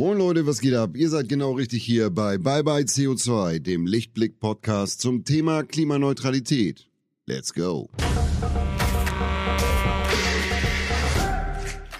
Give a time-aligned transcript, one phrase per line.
[0.00, 0.90] Moin Leute, was geht ab?
[0.94, 6.88] Ihr seid genau richtig hier bei Bye Bye CO2, dem Lichtblick-Podcast zum Thema Klimaneutralität.
[7.26, 7.90] Let's go!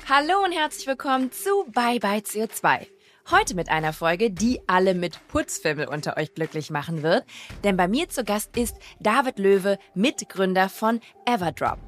[0.08, 2.86] Hallo und herzlich willkommen zu Bye Bye CO2.
[3.32, 7.24] Heute mit einer Folge, die alle mit Putzfimmel unter euch glücklich machen wird.
[7.64, 11.87] Denn bei mir zu Gast ist David Löwe, Mitgründer von Everdrop.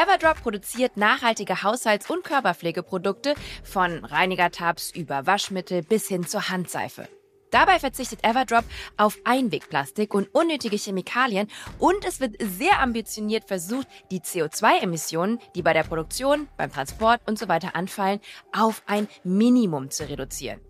[0.00, 7.06] Everdrop produziert nachhaltige Haushalts- und Körperpflegeprodukte von Reinigertabs über Waschmittel bis hin zur Handseife.
[7.50, 8.64] Dabei verzichtet Everdrop
[8.96, 15.74] auf Einwegplastik und unnötige Chemikalien und es wird sehr ambitioniert versucht, die CO2-Emissionen, die bei
[15.74, 18.20] der Produktion, beim Transport und so weiter anfallen,
[18.56, 20.62] auf ein Minimum zu reduzieren.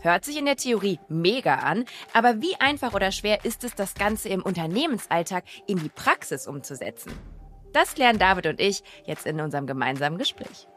[0.00, 3.94] Hört sich in der Theorie mega an, aber wie einfach oder schwer ist es, das
[3.94, 7.12] Ganze im Unternehmensalltag in die Praxis umzusetzen?
[7.74, 10.68] Das klären David und ich jetzt in unserem gemeinsamen Gespräch.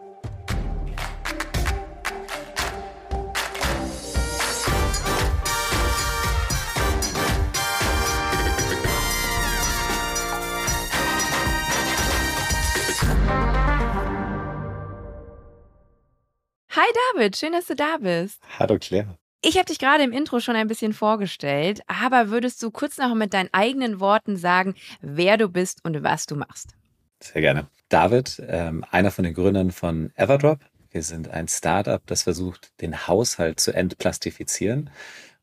[16.71, 18.41] Hi David, schön, dass du da bist.
[18.57, 19.19] Hallo Claire.
[19.43, 23.13] Ich habe dich gerade im Intro schon ein bisschen vorgestellt, aber würdest du kurz noch
[23.13, 26.73] mit deinen eigenen Worten sagen, wer du bist und was du machst?
[27.21, 27.67] Sehr gerne.
[27.89, 30.59] David, ähm, einer von den Gründern von Everdrop.
[30.91, 34.89] Wir sind ein Startup, das versucht, den Haushalt zu entplastifizieren.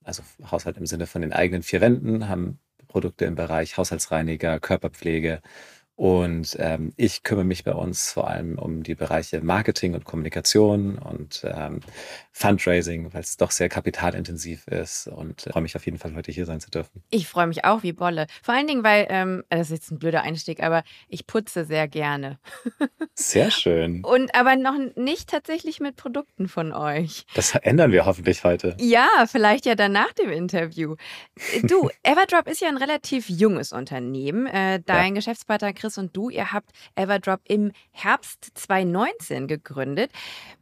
[0.03, 2.59] Also Haushalt im Sinne von den eigenen vier Wänden, haben
[2.89, 5.41] Produkte im Bereich Haushaltsreiniger, Körperpflege,
[5.97, 10.99] und ähm, ich kümmere mich bei uns vor allem um die Bereiche Marketing und Kommunikation
[10.99, 11.81] und ähm,
[12.33, 16.33] Fundraising, weil es doch sehr kapitalintensiv ist und äh, freue mich auf jeden Fall heute
[16.33, 17.05] hier sein zu dürfen.
[17.11, 18.27] Ich freue mich auch wie Bolle.
[18.43, 21.87] Vor allen Dingen, weil, ähm, das ist jetzt ein blöder Einstieg, aber ich putze sehr
[21.87, 22.39] gerne.
[23.17, 24.03] Sehr schön.
[24.05, 27.25] Und aber noch nicht tatsächlich mit Produkten von euch.
[27.35, 28.77] Das ändern wir hoffentlich heute.
[28.81, 30.97] Ja, vielleicht ja dann nach dem Interview.
[31.63, 34.47] Du, Everdrop ist ja ein relativ junges Unternehmen.
[34.47, 35.21] Äh, dein ja.
[35.21, 40.11] Geschäftspartner Chris und du, ihr habt Everdrop im Herbst 2019 gegründet.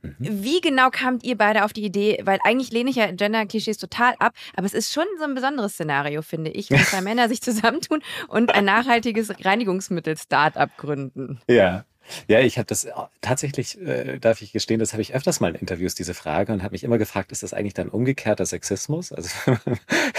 [0.02, 0.16] Mhm.
[0.18, 2.20] Wie genau kamt ihr beide auf die Idee?
[2.24, 5.74] Weil eigentlich lehne ich ja Gender-Klischees total ab, aber es ist schon so ein besonderes
[5.74, 11.40] Szenario, finde ich, wenn zwei Männer sich zusammentun und ein nachhaltiges Reinigungsmittel-Startup gründen.
[11.48, 11.84] Ja,
[12.28, 15.50] ja, ich habe das äh, tatsächlich, äh, darf ich gestehen, das habe ich öfters mal
[15.50, 19.12] in Interviews, diese Frage, und habe mich immer gefragt, ist das eigentlich dann umgekehrter Sexismus?
[19.12, 19.30] Also,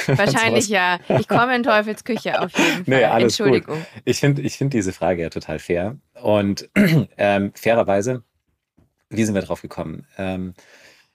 [0.08, 1.00] Wahrscheinlich ja.
[1.20, 2.98] Ich komme in Teufels Küche auf jeden Fall.
[3.00, 3.78] Nee, alles Entschuldigung.
[3.78, 3.88] Gut.
[4.06, 5.98] Ich finde ich find diese Frage ja total fair.
[6.22, 6.70] Und
[7.18, 8.24] ähm, fairerweise,
[9.10, 10.08] wie sind wir drauf gekommen?
[10.18, 10.54] Ähm,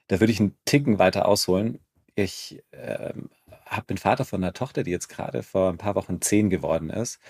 [0.08, 1.80] da würde ich einen Ticken weiter ausholen.
[2.14, 3.30] Ich ähm,
[3.66, 6.90] hab, bin Vater von einer Tochter, die jetzt gerade vor ein paar Wochen zehn geworden
[6.90, 7.20] ist.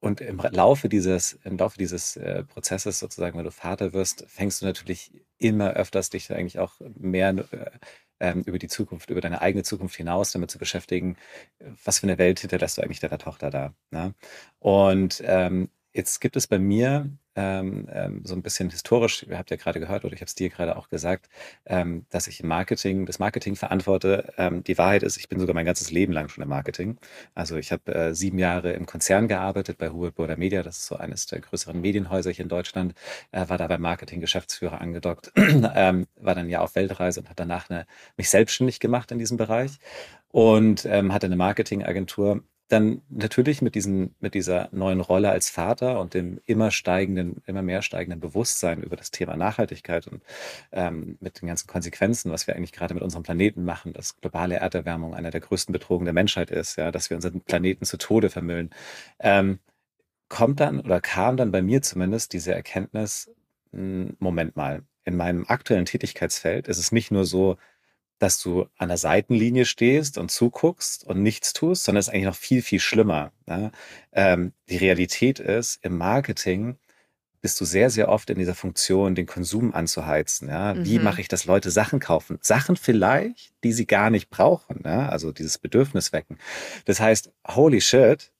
[0.00, 4.60] Und im Laufe dieses, im Laufe dieses äh, Prozesses sozusagen, wenn du Vater wirst, fängst
[4.60, 7.70] du natürlich immer öfters dich eigentlich auch mehr äh,
[8.20, 11.16] ähm, über die Zukunft, über deine eigene Zukunft hinaus damit zu beschäftigen,
[11.84, 13.74] was für eine Welt hinterlässt du eigentlich deiner Tochter da.
[13.90, 14.14] Ne?
[14.58, 19.50] Und ähm, jetzt gibt es bei mir ähm, ähm, so ein bisschen historisch, ihr habt
[19.50, 21.28] ja gerade gehört oder ich habe es dir gerade auch gesagt,
[21.66, 24.32] ähm, dass ich Marketing, das Marketing verantworte.
[24.38, 26.98] Ähm, die Wahrheit ist, ich bin sogar mein ganzes Leben lang schon im Marketing.
[27.34, 30.86] Also ich habe äh, sieben Jahre im Konzern gearbeitet bei Hubert Burda Media, das ist
[30.86, 32.94] so eines der größeren Medienhäuser hier in Deutschland,
[33.32, 37.38] äh, war da beim Marketing Geschäftsführer angedockt, ähm, war dann ja auf Weltreise und hat
[37.38, 37.86] danach eine,
[38.16, 39.72] mich selbstständig gemacht in diesem Bereich
[40.30, 46.14] und hatte eine Marketingagentur dann natürlich mit diesen, mit dieser neuen Rolle als Vater und
[46.14, 50.22] dem immer steigenden, immer mehr steigenden Bewusstsein über das Thema Nachhaltigkeit und
[50.72, 54.56] ähm, mit den ganzen Konsequenzen, was wir eigentlich gerade mit unserem Planeten machen, dass globale
[54.56, 58.30] Erderwärmung einer der größten Bedrohungen der Menschheit ist, ja, dass wir unseren Planeten zu Tode
[58.30, 58.70] vermüllen,
[59.20, 59.60] ähm,
[60.28, 63.30] kommt dann oder kam dann bei mir zumindest diese Erkenntnis,
[63.72, 67.56] hm, Moment mal, in meinem aktuellen Tätigkeitsfeld ist es nicht nur so,
[68.18, 72.24] dass du an der Seitenlinie stehst und zuguckst und nichts tust, sondern es ist eigentlich
[72.26, 73.32] noch viel, viel schlimmer.
[73.46, 73.72] Ne?
[74.12, 76.76] Ähm, die Realität ist, im Marketing
[77.42, 80.48] bist du sehr, sehr oft in dieser Funktion, den Konsum anzuheizen.
[80.48, 80.74] Ja?
[80.74, 80.84] Mhm.
[80.84, 82.38] Wie mache ich, dass Leute Sachen kaufen?
[82.40, 84.82] Sachen vielleicht, die sie gar nicht brauchen.
[84.84, 85.08] Ja?
[85.10, 86.38] Also dieses Bedürfnis wecken.
[86.86, 88.32] Das heißt, holy shit,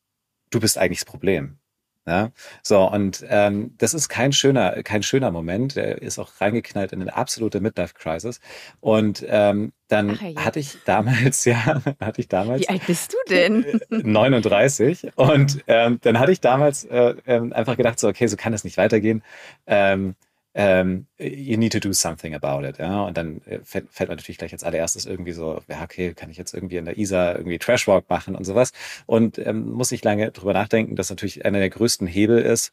[0.51, 1.59] du bist eigentlich das Problem.
[2.07, 2.31] Ja,
[2.63, 5.75] so und ähm, das ist kein schöner, kein schöner Moment.
[5.75, 8.41] Der ist auch reingeknallt in eine absolute Midlife-Crisis.
[8.81, 12.61] Und ähm, dann Ach, hatte ich damals, ja, hatte ich damals.
[12.63, 13.81] Wie alt bist du denn?
[13.91, 15.09] 39.
[15.17, 18.63] Und ähm, dann hatte ich damals äh, äh, einfach gedacht, so, okay, so kann das
[18.63, 19.25] nicht weitergehen.
[19.67, 20.15] Ähm,
[20.57, 22.79] ähm, you need to do something about it.
[22.79, 23.03] Ja?
[23.03, 26.31] Und dann äh, fällt, fällt man natürlich gleich als allererstes irgendwie so, ja, okay, kann
[26.31, 28.73] ich jetzt irgendwie in der ISA irgendwie Trashwalk machen und sowas.
[29.05, 32.73] Und ähm, muss ich lange drüber nachdenken, dass natürlich einer der größten Hebel ist,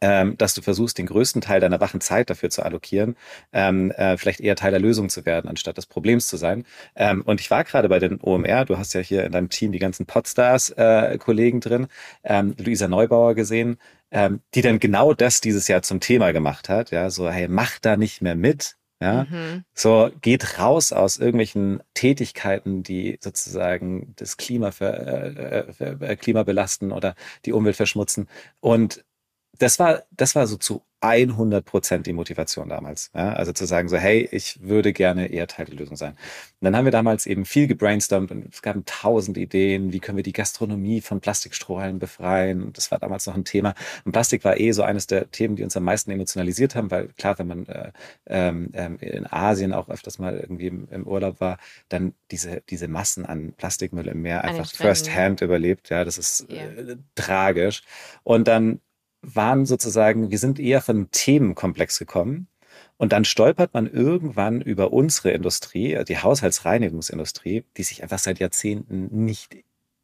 [0.00, 3.16] ähm, dass du versuchst, den größten Teil deiner wachen Zeit dafür zu allokieren,
[3.52, 6.64] ähm, äh, vielleicht eher Teil der Lösung zu werden, anstatt des Problems zu sein.
[6.94, 9.72] Ähm, und ich war gerade bei den OMR, du hast ja hier in deinem Team
[9.72, 11.86] die ganzen Podstars-Kollegen äh, drin,
[12.24, 13.78] ähm, Luisa Neubauer gesehen,
[14.10, 16.90] ähm, die dann genau das dieses Jahr zum Thema gemacht hat.
[16.90, 18.76] Ja, so, hey, mach da nicht mehr mit.
[18.98, 19.64] Ja, mhm.
[19.74, 26.44] so geht raus aus irgendwelchen Tätigkeiten, die sozusagen das Klima, für, äh, für, äh, Klima
[26.44, 27.14] belasten oder
[27.44, 28.26] die Umwelt verschmutzen
[28.60, 29.04] und
[29.58, 33.10] das war, das war so zu 100 Prozent die Motivation damals.
[33.14, 33.34] Ja?
[33.34, 36.12] Also zu sagen so, hey, ich würde gerne eher Teil der Lösung sein.
[36.12, 40.16] Und dann haben wir damals eben viel gebrainstormt und es gab tausend Ideen, wie können
[40.16, 42.62] wir die Gastronomie von Plastikstrohhalmen befreien.
[42.62, 43.74] Und das war damals noch ein Thema.
[44.04, 47.08] Und Plastik war eh so eines der Themen, die uns am meisten emotionalisiert haben, weil
[47.18, 47.92] klar, wenn man äh,
[48.26, 51.58] ähm, ähm in Asien auch öfters mal irgendwie im, im, Urlaub war,
[51.88, 55.90] dann diese, diese Massen an Plastikmüll im Meer einfach first hand überlebt.
[55.90, 56.64] Ja, das ist yeah.
[56.64, 57.82] äh, tragisch.
[58.24, 58.80] Und dann
[59.34, 62.48] waren sozusagen, wir sind eher von einem Themenkomplex gekommen.
[62.98, 69.24] Und dann stolpert man irgendwann über unsere Industrie, die Haushaltsreinigungsindustrie, die sich einfach seit Jahrzehnten
[69.24, 69.56] nicht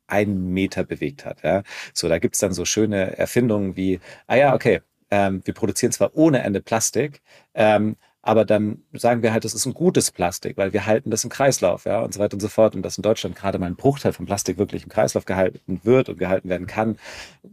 [0.06, 1.42] einen Meter bewegt hat.
[1.42, 1.62] Ja.
[1.94, 4.80] So, da gibt's dann so schöne Erfindungen wie, ah ja, okay,
[5.10, 7.22] ähm, wir produzieren zwar ohne Ende Plastik,
[7.54, 11.24] ähm, aber dann sagen wir halt, das ist ein gutes Plastik, weil wir halten das
[11.24, 12.76] im Kreislauf, ja, und so weiter und so fort.
[12.76, 16.08] Und dass in Deutschland gerade mal ein Bruchteil von Plastik wirklich im Kreislauf gehalten wird
[16.08, 16.98] und gehalten werden kann,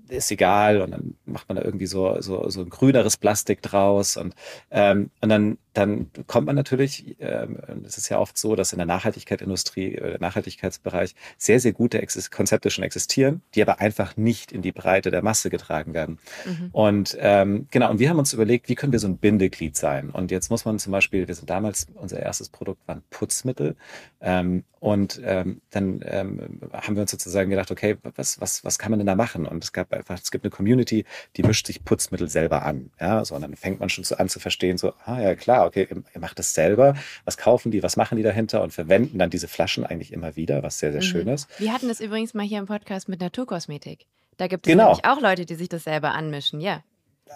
[0.10, 0.82] ist egal.
[0.82, 4.16] Und dann macht man da irgendwie so, so, so ein grüneres Plastik draus.
[4.16, 4.36] Und,
[4.70, 8.80] ähm, und dann dann kommt man natürlich, ähm, es ist ja oft so, dass in
[8.80, 14.52] der Nachhaltigkeitsindustrie, äh, der Nachhaltigkeitsbereich sehr, sehr gute Konzepte schon existieren, die aber einfach nicht
[14.52, 16.20] in die Breite der Masse getragen werden.
[16.46, 16.70] Mhm.
[16.72, 20.10] Und ähm, genau, und wir haben uns überlegt, wie können wir so ein Bindeglied sein?
[20.10, 23.76] Und jetzt muss man zum Beispiel, wir sind damals, unser erstes Produkt waren Putzmittel.
[24.22, 29.00] Ähm, und ähm, dann haben wir uns sozusagen gedacht, okay, was, was, was kann man
[29.00, 29.46] denn da machen?
[29.46, 31.06] Und es gab einfach, es gibt eine Community,
[31.36, 32.92] die mischt sich Putzmittel selber an.
[33.00, 35.59] Ja, so, und dann fängt man schon so an zu verstehen, so, ah ja, klar,
[35.66, 36.96] okay, ihr macht das selber.
[37.26, 40.64] Was kaufen die, was machen die dahinter und verwenden dann diese Flaschen eigentlich immer wieder,
[40.64, 41.06] was sehr, sehr mhm.
[41.06, 41.48] schön ist.
[41.60, 44.06] Wir hatten das übrigens mal hier im Podcast mit Naturkosmetik.
[44.38, 44.86] Da gibt es genau.
[44.86, 46.84] nämlich auch Leute, die sich das selber anmischen, ja.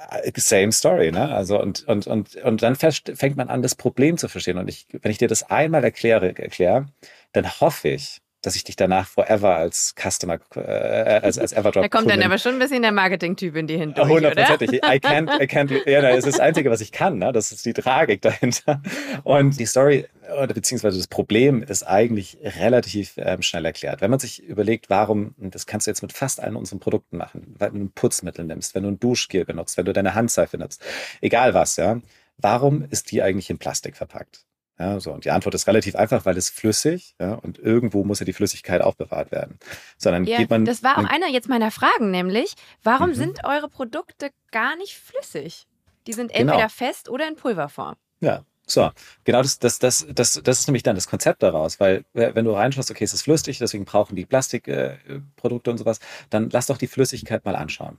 [0.10, 1.34] Äh, same story, ne?
[1.34, 4.58] Also und, und, und, und dann fängt man an, das Problem zu verstehen.
[4.58, 6.88] Und ich, wenn ich dir das einmal erkläre, erkläre,
[7.34, 11.84] dann hoffe ich, dass ich dich danach forever als Customer, äh, als, als Everdrop.
[11.84, 14.08] Da kommt dann aber schon ein bisschen der Marketing-Typ in die hinten.
[14.08, 14.74] Hundertprozentig.
[14.84, 17.32] I can't, I can't, ja, das ist das Einzige, was ich kann, ne?
[17.32, 18.82] Das ist die Tragik dahinter.
[19.24, 24.02] Und die Story, oder beziehungsweise das Problem ist eigentlich relativ ähm, schnell erklärt.
[24.02, 27.18] Wenn man sich überlegt, warum, und das kannst du jetzt mit fast allen unseren Produkten
[27.18, 30.58] machen, wenn du ein Putzmittel nimmst, wenn du ein Duschgel benutzt, wenn du deine Handseife
[30.58, 30.84] nutzt,
[31.22, 32.02] egal was, ja.
[32.38, 34.46] Warum ist die eigentlich in Plastik verpackt?
[34.80, 35.12] Ja, so.
[35.12, 38.34] Und die Antwort ist relativ einfach, weil es flüssig, ja, und irgendwo muss ja die
[38.34, 39.60] Flüssigkeit aufbewahrt werden.
[39.98, 40.66] Sondern ja, geht man.
[40.66, 43.16] Das war auch einer jetzt meiner Fragen, nämlich, warum mhm.
[43.16, 45.68] sind eure Produkte gar nicht flüssig?
[46.08, 46.70] Die sind entweder genau.
[46.70, 47.96] fest oder in Pulverform.
[48.20, 48.92] Ja, so,
[49.26, 52.52] genau das, das, das, das, das ist nämlich dann das Konzept daraus, weil wenn du
[52.52, 56.00] reinschaust, okay, es ist flüssig, deswegen brauchen die Plastikprodukte äh, und sowas,
[56.30, 57.98] dann lass doch die Flüssigkeit mal anschauen.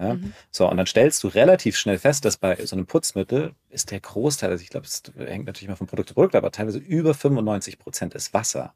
[0.00, 0.14] Ja?
[0.14, 0.32] Mhm.
[0.50, 4.00] So, und dann stellst du relativ schnell fest, dass bei so einem Putzmittel ist der
[4.00, 7.14] Großteil, also ich glaube, es hängt natürlich mal von Produkt zu Produkt, aber teilweise über
[7.14, 8.74] 95 Prozent ist Wasser.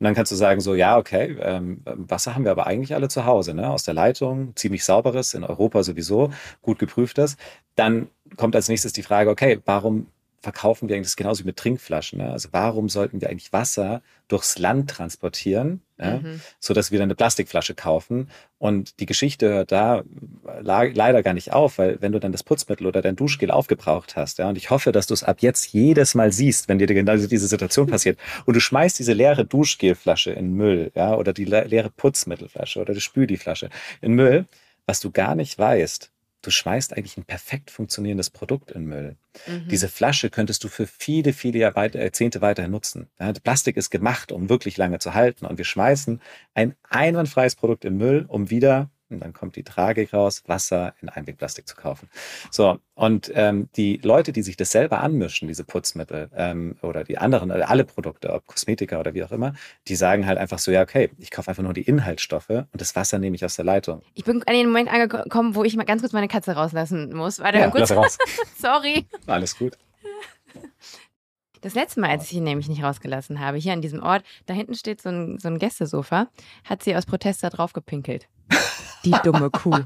[0.00, 3.08] Und dann kannst du sagen, so, ja, okay, ähm, Wasser haben wir aber eigentlich alle
[3.08, 3.70] zu Hause, ne?
[3.70, 6.30] aus der Leitung, ziemlich sauberes, in Europa sowieso,
[6.62, 7.36] gut geprüftes.
[7.76, 10.08] Dann kommt als nächstes die Frage, okay, warum
[10.44, 12.18] verkaufen wir eigentlich das genauso wie mit Trinkflaschen.
[12.18, 12.30] Ne?
[12.30, 16.18] Also warum sollten wir eigentlich Wasser durchs Land transportieren, ja?
[16.18, 16.40] mhm.
[16.60, 18.28] so dass wir dann eine Plastikflasche kaufen?
[18.58, 20.04] Und die Geschichte hört da
[20.60, 24.38] leider gar nicht auf, weil wenn du dann das Putzmittel oder dein Duschgel aufgebraucht hast,
[24.38, 27.16] ja, und ich hoffe, dass du es ab jetzt jedes Mal siehst, wenn dir genau
[27.16, 31.90] diese Situation passiert, und du schmeißt diese leere Duschgelflasche in Müll, ja, oder die leere
[31.90, 33.70] Putzmittelflasche oder die Spüldieflasche
[34.00, 34.46] in Müll,
[34.86, 36.10] was du gar nicht weißt,
[36.46, 39.16] du schmeißt eigentlich ein perfekt funktionierendes Produkt in Müll.
[39.46, 39.68] Mhm.
[39.68, 43.08] Diese Flasche könntest du für viele, viele Jahrzehnte weiterhin nutzen.
[43.18, 46.20] Ja, Plastik ist gemacht, um wirklich lange zu halten und wir schmeißen
[46.54, 51.08] ein einwandfreies Produkt in Müll, um wieder und dann kommt die Tragik raus, Wasser in
[51.08, 52.08] Einwegplastik zu kaufen.
[52.50, 57.18] So, und ähm, die Leute, die sich das selber anmischen, diese Putzmittel ähm, oder die
[57.18, 59.54] anderen, also alle Produkte, ob Kosmetika oder wie auch immer,
[59.88, 62.94] die sagen halt einfach so, ja, okay, ich kaufe einfach nur die Inhaltsstoffe und das
[62.94, 64.02] Wasser nehme ich aus der Leitung.
[64.14, 67.40] Ich bin an den Moment angekommen, wo ich mal ganz kurz meine Katze rauslassen muss.
[67.40, 67.90] Warte, ja, kurz.
[67.90, 68.18] Lass raus.
[68.58, 69.06] Sorry.
[69.26, 69.76] Alles gut.
[71.64, 74.52] Das letzte Mal, als ich ihn nämlich nicht rausgelassen habe, hier an diesem Ort, da
[74.52, 76.28] hinten steht so ein, so ein Gästesofa,
[76.62, 78.28] hat sie aus Protest da drauf gepinkelt.
[79.04, 79.78] Die dumme Kuh.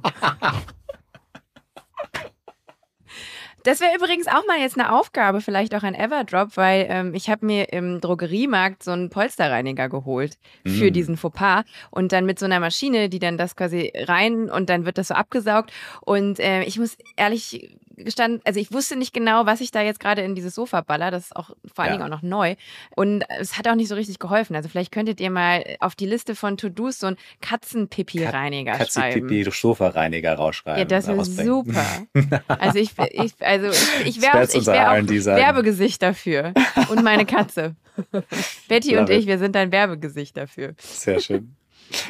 [3.65, 7.29] Das wäre übrigens auch mal jetzt eine Aufgabe, vielleicht auch ein Everdrop, weil ähm, ich
[7.29, 10.93] habe mir im Drogeriemarkt so einen Polsterreiniger geholt für Mm.
[10.93, 14.87] diesen Fauxpas und dann mit so einer Maschine, die dann das quasi rein und dann
[14.87, 15.73] wird das so abgesaugt.
[16.01, 20.01] Und äh, ich muss ehrlich gestanden, also ich wusste nicht genau, was ich da jetzt
[20.01, 21.11] gerade in dieses Sofa baller.
[21.11, 21.99] Das ist auch vor allen Ja.
[21.99, 22.55] Dingen auch noch neu.
[22.97, 24.57] Und es hat auch nicht so richtig geholfen.
[24.57, 29.29] Also vielleicht könntet ihr mal auf die Liste von To-Dos so einen Katzenpipi-Reiniger schreiben.
[29.29, 30.79] Katzi-Pipi, Sofa-Reiniger rausschreiben.
[30.79, 31.47] Ja, das wäre rausbringen.
[31.47, 31.85] super.
[32.49, 35.37] Also ich, ich also ich, ich wäre unser wär auch.
[35.37, 36.53] Werbegesicht dafür.
[36.91, 37.77] Und meine Katze.
[38.69, 40.75] Betty und Love ich, wir sind ein Werbegesicht dafür.
[40.79, 41.55] Sehr schön.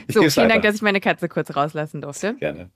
[0.06, 0.60] Ich So, vielen Dank, weiter.
[0.68, 2.34] dass ich meine Katze kurz rauslassen durfte.
[2.34, 2.70] Gerne.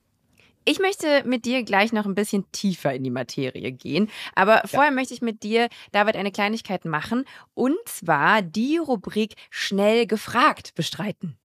[0.65, 4.09] Ich möchte mit dir gleich noch ein bisschen tiefer in die Materie gehen.
[4.33, 7.25] Aber vorher möchte ich mit dir, David, eine Kleinigkeit machen.
[7.53, 11.37] Und zwar die Rubrik Schnell gefragt bestreiten.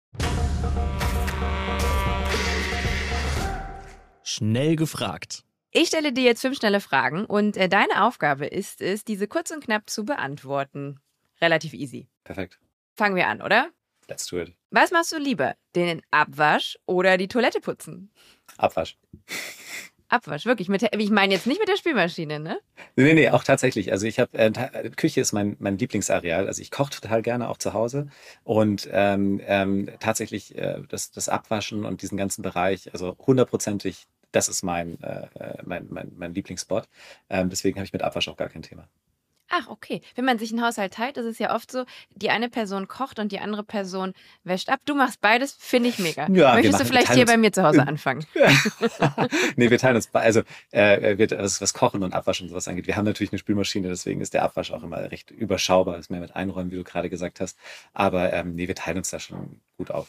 [4.22, 5.42] Schnell gefragt.
[5.72, 9.50] Ich stelle dir jetzt fünf schnelle Fragen und äh, deine Aufgabe ist es, diese kurz
[9.50, 11.00] und knapp zu beantworten.
[11.40, 12.08] Relativ easy.
[12.24, 12.58] Perfekt.
[12.96, 13.68] Fangen wir an, oder?
[14.08, 14.52] Let's do it.
[14.70, 15.54] Was machst du lieber?
[15.76, 18.10] Den Abwasch oder die Toilette putzen?
[18.56, 18.96] Abwasch.
[20.10, 20.70] Abwasch, wirklich.
[20.70, 22.58] Mit, der- ich meine jetzt nicht mit der Spülmaschine, ne?
[22.96, 23.92] Nee, nee, auch tatsächlich.
[23.92, 26.46] Also ich habe, äh, Küche ist mein, mein Lieblingsareal.
[26.46, 28.08] Also ich koche total gerne auch zu Hause.
[28.42, 34.48] Und ähm, ähm, tatsächlich äh, das, das Abwaschen und diesen ganzen Bereich, also hundertprozentig, das
[34.48, 36.88] ist mein, äh, äh, mein, mein, mein Lieblingsspot.
[37.28, 38.88] Ähm, deswegen habe ich mit Abwasch auch gar kein Thema.
[39.50, 40.02] Ach, okay.
[40.14, 43.18] Wenn man sich einen Haushalt teilt, ist es ja oft so, die eine Person kocht
[43.18, 44.12] und die andere Person
[44.44, 44.80] wäscht ab.
[44.84, 46.28] Du machst beides, finde ich mega.
[46.30, 48.26] Ja, Möchtest machen- du vielleicht hier uns- bei mir zu Hause anfangen?
[49.56, 52.86] nee, wir teilen uns, also äh, wir, was, was Kochen und Abwaschen und sowas angeht.
[52.86, 55.98] Wir haben natürlich eine Spülmaschine, deswegen ist der Abwasch auch immer recht überschaubar.
[55.98, 57.58] Ist mehr mit Einräumen, wie du gerade gesagt hast.
[57.94, 60.08] Aber ähm, nee, wir teilen uns da schon gut auf.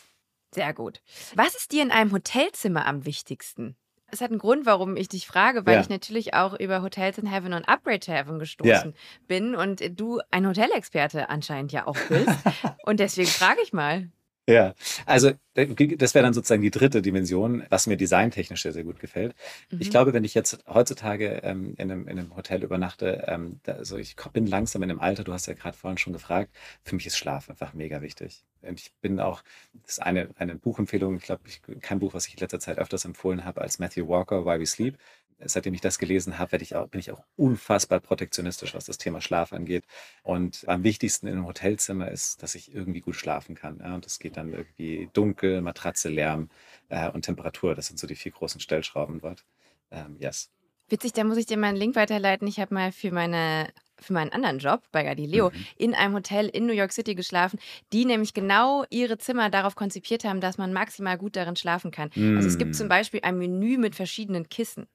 [0.53, 1.01] Sehr gut.
[1.35, 3.75] Was ist dir in einem Hotelzimmer am wichtigsten?
[4.11, 5.81] Es hat einen Grund, warum ich dich frage, weil Ja.
[5.81, 8.93] ich natürlich auch über Hotels in Heaven und Upgrade to Heaven gestoßen
[9.27, 12.27] bin und du ein Hotelexperte anscheinend ja auch bist.
[12.85, 14.09] und deswegen frage ich mal.
[14.55, 14.73] Ja,
[15.05, 19.35] also das wäre dann sozusagen die dritte Dimension, was mir designtechnisch sehr, sehr gut gefällt.
[19.77, 19.91] Ich Mhm.
[19.91, 23.97] glaube, wenn ich jetzt heutzutage ähm, in, einem, in einem Hotel übernachte, ähm, da, also
[23.97, 27.05] ich bin langsam in einem Alter, du hast ja gerade vorhin schon gefragt, für mich
[27.05, 28.43] ist Schlaf einfach mega wichtig.
[28.61, 29.43] Und ich bin auch,
[29.83, 32.77] das ist eine, eine Buchempfehlung, ich glaube, ich, kein Buch, was ich in letzter Zeit
[32.77, 34.97] öfters empfohlen habe, als Matthew Walker, Why We Sleep.
[35.45, 39.21] Seitdem ich das gelesen habe, ich auch, bin ich auch unfassbar protektionistisch, was das Thema
[39.21, 39.85] Schlaf angeht.
[40.23, 43.79] Und am wichtigsten in einem Hotelzimmer ist, dass ich irgendwie gut schlafen kann.
[43.79, 43.95] Ja?
[43.95, 46.49] Und das geht dann irgendwie dunkel, Matratze, Lärm
[46.89, 47.75] äh, und Temperatur.
[47.75, 49.45] Das sind so die vier großen Stellschrauben dort.
[49.91, 50.49] Ähm, yes.
[50.89, 52.47] Witzig, da muss ich dir mal einen Link weiterleiten.
[52.47, 53.69] Ich habe mal für meine
[54.01, 55.65] für meinen anderen Job bei Galileo Mhm.
[55.77, 57.59] in einem Hotel in New York City geschlafen,
[57.91, 62.09] die nämlich genau ihre Zimmer darauf konzipiert haben, dass man maximal gut darin schlafen kann.
[62.15, 62.73] Also es gibt Mm.
[62.75, 64.87] zum Beispiel ein Menü mit verschiedenen Kissen.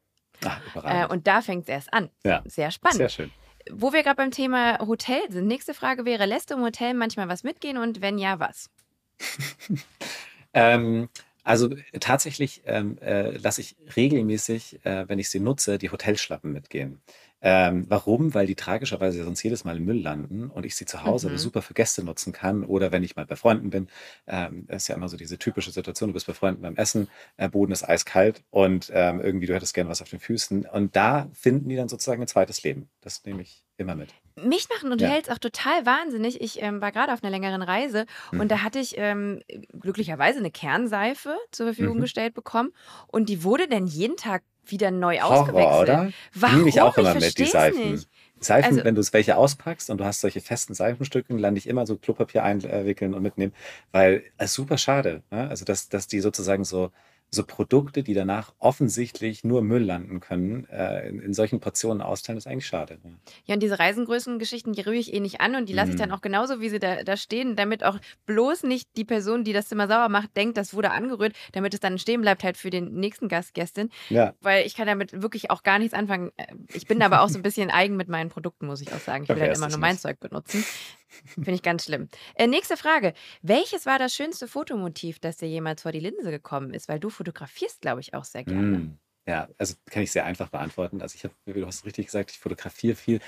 [0.44, 2.10] Ah, Äh, und da fängt es erst an.
[2.24, 2.42] Ja.
[2.46, 2.96] Sehr spannend.
[2.98, 3.30] Sehr schön.
[3.70, 7.28] Wo wir gerade beim Thema Hotel sind, nächste Frage wäre, lässt du im Hotel manchmal
[7.28, 8.70] was mitgehen und wenn ja, was?
[10.56, 11.08] Ähm,
[11.44, 11.70] also
[12.00, 17.00] tatsächlich ähm, äh, lasse ich regelmäßig, äh, wenn ich sie nutze, die Hotelschlappen mitgehen.
[17.42, 18.32] Ähm, warum?
[18.34, 21.36] Weil die tragischerweise sonst jedes Mal im Müll landen und ich sie zu Hause Mhm.
[21.36, 23.88] super für Gäste nutzen kann oder wenn ich mal bei Freunden bin.
[24.26, 27.48] Ähm, ist ja immer so diese typische Situation, du bist bei Freunden beim Essen, äh,
[27.50, 31.28] Boden ist eiskalt und ähm, irgendwie du hättest gern was auf den Füßen und da
[31.34, 32.88] finden die dann sozusagen ein zweites Leben.
[33.02, 34.14] Das nehme ich immer mit.
[34.36, 36.40] Mich machen Hotels auch total wahnsinnig.
[36.40, 38.40] Ich ähm, war gerade auf einer längeren Reise Mhm.
[38.40, 39.40] und da hatte ich ähm,
[39.78, 42.02] glücklicherweise eine Kernseife zur Verfügung Mhm.
[42.02, 42.72] gestellt bekommen
[43.06, 45.82] und die wurde dann jeden Tag wieder neu Horror, ausgewechselt.
[45.82, 46.10] oder?
[46.34, 46.56] Warum?
[46.58, 47.92] Nehme ich auch immer ich mit, die Seifen.
[47.92, 48.08] Nicht.
[48.40, 51.68] Seifen, Also- wenn du es welche auspackst und du hast solche festen Seifenstücken, lande ich
[51.68, 53.52] immer so Klopapier einwickeln und mitnehmen,
[53.92, 55.22] weil es super schade.
[55.30, 55.48] Ne?
[55.48, 56.90] Also, dass, dass die sozusagen so,
[57.30, 62.38] so Produkte, die danach offensichtlich nur Müll landen können, äh, in, in solchen Portionen austeilen,
[62.38, 62.98] ist eigentlich schade.
[63.02, 63.16] Ne?
[63.44, 66.00] Ja, und diese Reisengrößengeschichten, die rühre ich eh nicht an und die lasse ich Mhm.
[66.02, 69.52] dann auch genauso, wie sie da, da stehen, damit auch bloß nicht die Person, die
[69.52, 72.70] das Zimmer sauber macht, denkt, das wurde angerührt, damit es dann stehen bleibt halt für
[72.70, 73.90] den nächsten Gast, Gästin.
[74.10, 76.30] Ja, Weil ich kann damit wirklich auch gar nichts anfangen.
[76.36, 79.00] Äh, Ich bin aber auch so ein bisschen eigen mit meinen Produkten, muss ich auch
[79.00, 79.24] sagen.
[79.24, 80.02] Ich will dann ist immer nur mein nicht?
[80.02, 80.64] Zeug benutzen.
[81.24, 82.08] Finde ich ganz schlimm.
[82.34, 83.14] Äh, nächste Frage.
[83.42, 86.88] Welches war das schönste Fotomotiv, das dir jemals vor die Linse gekommen ist?
[86.88, 88.78] Weil du fotografierst, glaube ich, auch sehr gerne.
[88.78, 88.98] Mm.
[89.26, 91.00] Ja, also kann ich sehr einfach beantworten.
[91.00, 93.20] Also ich habe, du hast richtig gesagt, ich fotografiere viel.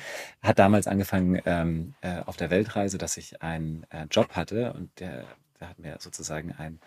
[0.43, 5.01] Hat damals angefangen ähm, äh, auf der Weltreise, dass ich einen äh, Job hatte und
[5.01, 5.25] der,
[5.59, 6.81] der hat mir sozusagen ein,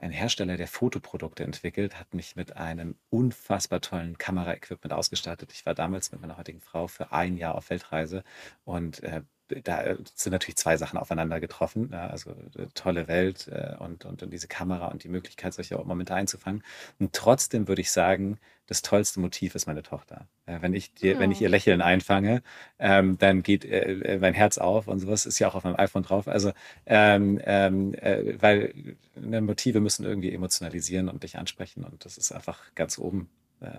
[0.00, 5.52] ein Hersteller, der Fotoprodukte entwickelt, hat mich mit einem unfassbar tollen Kameraequipment ausgestattet.
[5.52, 8.24] Ich war damals mit meiner heutigen Frau für ein Jahr auf Weltreise
[8.64, 11.90] und äh, da sind natürlich zwei Sachen aufeinander getroffen.
[11.92, 15.76] Ja, also äh, tolle Welt äh, und, und, und, diese Kamera und die Möglichkeit, solche
[15.76, 16.62] Momente einzufangen.
[16.98, 20.26] Und trotzdem würde ich sagen, das tollste Motiv ist meine Tochter.
[20.46, 21.18] Wenn, ich dir, ja.
[21.18, 22.42] wenn ich ihr Lächeln einfange,
[22.78, 26.02] ähm, dann geht äh, mein Herz auf und sowas ist ja auch auf meinem iPhone
[26.02, 26.28] drauf.
[26.28, 26.52] Also,
[26.86, 32.32] ähm, ähm, äh, weil ne, Motive müssen irgendwie emotionalisieren und dich ansprechen und das ist
[32.32, 33.28] einfach ganz oben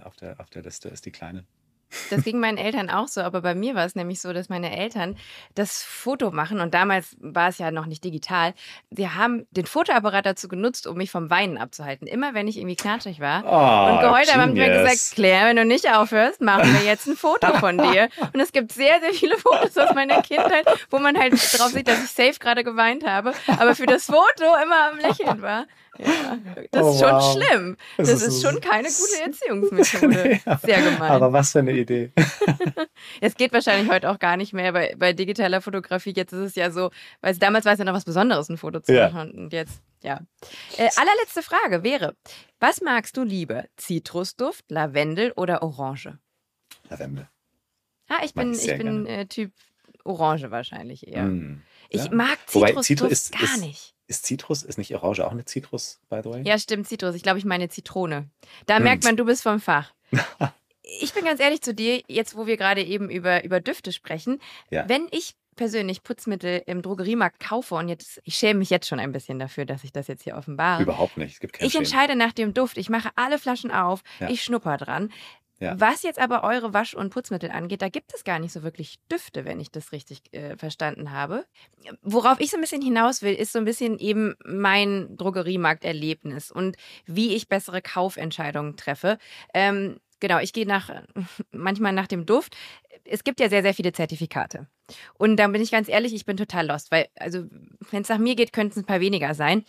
[0.04, 1.46] auf, der, auf der Liste, ist die Kleine.
[2.10, 4.76] Das ging meinen Eltern auch so, aber bei mir war es nämlich so, dass meine
[4.76, 5.16] Eltern
[5.54, 8.54] das Foto machen und damals war es ja noch nicht digital.
[8.92, 12.08] Sie haben den Fotoapparat dazu genutzt, um mich vom Weinen abzuhalten.
[12.08, 13.44] Immer wenn ich irgendwie knatschig war.
[13.46, 17.08] Oh, und heute haben sie mir gesagt, Claire, wenn du nicht aufhörst, machen wir jetzt
[17.08, 18.10] ein Foto von dir.
[18.34, 21.88] Und es gibt sehr, sehr viele Fotos aus meiner Kindheit, wo man halt drauf sieht,
[21.88, 25.66] dass ich safe gerade geweint habe, aber für das Foto immer am Lächeln war.
[25.98, 26.38] Ja,
[26.72, 27.34] das oh, ist schon wow.
[27.34, 27.78] schlimm.
[27.98, 30.42] Das, das ist, ist, schon keine gute Erziehungsmethode.
[30.66, 31.12] Sehr gemein.
[31.12, 32.12] Aber was für eine Idee.
[33.22, 36.14] es geht wahrscheinlich heute auch gar nicht mehr bei, bei digitaler Fotografie.
[36.16, 36.92] Jetzt ist es ja so,
[37.22, 39.10] weil es, damals war es ja noch was Besonderes, ein Foto zu ja.
[39.10, 39.32] machen.
[39.32, 40.22] Und jetzt, ja.
[40.78, 42.16] Äh, allerletzte Frage wäre:
[42.60, 43.66] Was magst du lieber?
[43.78, 46.18] Zitrusduft, Lavendel oder Orange?
[46.90, 47.28] Lavendel.
[48.08, 49.52] Ah, ich bin, ich, ich bin äh, Typ
[50.04, 51.24] Orange wahrscheinlich eher.
[51.24, 52.14] Mm, ich ja.
[52.14, 53.96] mag Zitrusduft gar ist, nicht.
[54.08, 56.44] Ist Zitrus, ist nicht Orange auch eine Zitrus, by the way?
[56.46, 57.16] Ja, stimmt, Zitrus.
[57.16, 58.30] Ich glaube, ich meine Zitrone.
[58.68, 58.84] Da hm.
[58.84, 59.94] merkt man, du bist vom Fach.
[61.02, 64.40] ich bin ganz ehrlich zu dir, jetzt wo wir gerade eben über, über Düfte sprechen,
[64.70, 64.88] ja.
[64.88, 69.12] wenn ich persönlich Putzmittel im Drogeriemarkt kaufe und jetzt, ich schäme mich jetzt schon ein
[69.12, 70.84] bisschen dafür, dass ich das jetzt hier offenbare.
[70.84, 71.34] Überhaupt nicht.
[71.34, 72.78] Es gibt ich entscheide nach dem Duft.
[72.78, 74.30] Ich mache alle Flaschen auf, ja.
[74.30, 75.12] ich schnupper dran.
[75.60, 75.80] Ja.
[75.80, 78.98] Was jetzt aber eure Wasch- und Putzmittel angeht, da gibt es gar nicht so wirklich
[79.10, 81.46] Düfte, wenn ich das richtig äh, verstanden habe.
[82.02, 86.76] Worauf ich so ein bisschen hinaus will, ist so ein bisschen eben mein Drogeriemarkterlebnis und
[87.06, 89.18] wie ich bessere Kaufentscheidungen treffe.
[89.54, 90.90] Ähm, genau, ich gehe nach
[91.52, 92.56] manchmal nach dem Duft.
[93.04, 94.68] Es gibt ja sehr, sehr viele Zertifikate.
[95.16, 97.46] Und da bin ich ganz ehrlich, ich bin total lost, weil, also,
[97.92, 99.64] wenn es nach mir geht, könnten es ein paar weniger sein.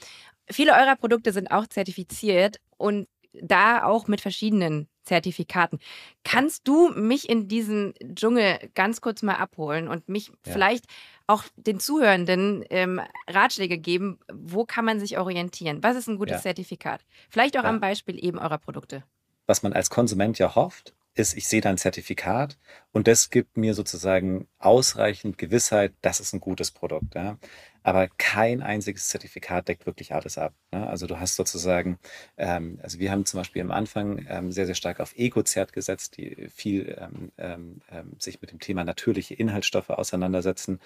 [0.49, 3.09] Viele eurer Produkte sind auch zertifiziert und
[3.43, 5.79] da auch mit verschiedenen Zertifikaten.
[6.25, 10.53] Kannst du mich in diesen Dschungel ganz kurz mal abholen und mich ja.
[10.53, 10.87] vielleicht
[11.27, 15.83] auch den Zuhörenden ähm, Ratschläge geben, wo kann man sich orientieren?
[15.83, 16.43] Was ist ein gutes ja.
[16.43, 17.05] Zertifikat?
[17.29, 17.69] Vielleicht auch ja.
[17.69, 19.05] am Beispiel eben eurer Produkte.
[19.47, 22.59] Was man als Konsument ja hofft, ist, ich sehe da ein Zertifikat
[22.93, 27.15] und das gibt mir sozusagen ausreichend Gewissheit, das ist ein gutes Produkt.
[27.15, 27.39] Ja
[27.87, 30.53] aber kein einziges Zertifikat deckt wirklich alles ab.
[30.73, 30.85] Ne?
[30.89, 32.01] Also du hast sozusagen,
[32.37, 36.17] ähm, also wir haben zum Beispiel am Anfang ähm, sehr, sehr stark auf Ecozert gesetzt,
[36.17, 40.81] die viel ähm, ähm, ähm, sich mit dem Thema natürliche Inhaltsstoffe auseinandersetzen.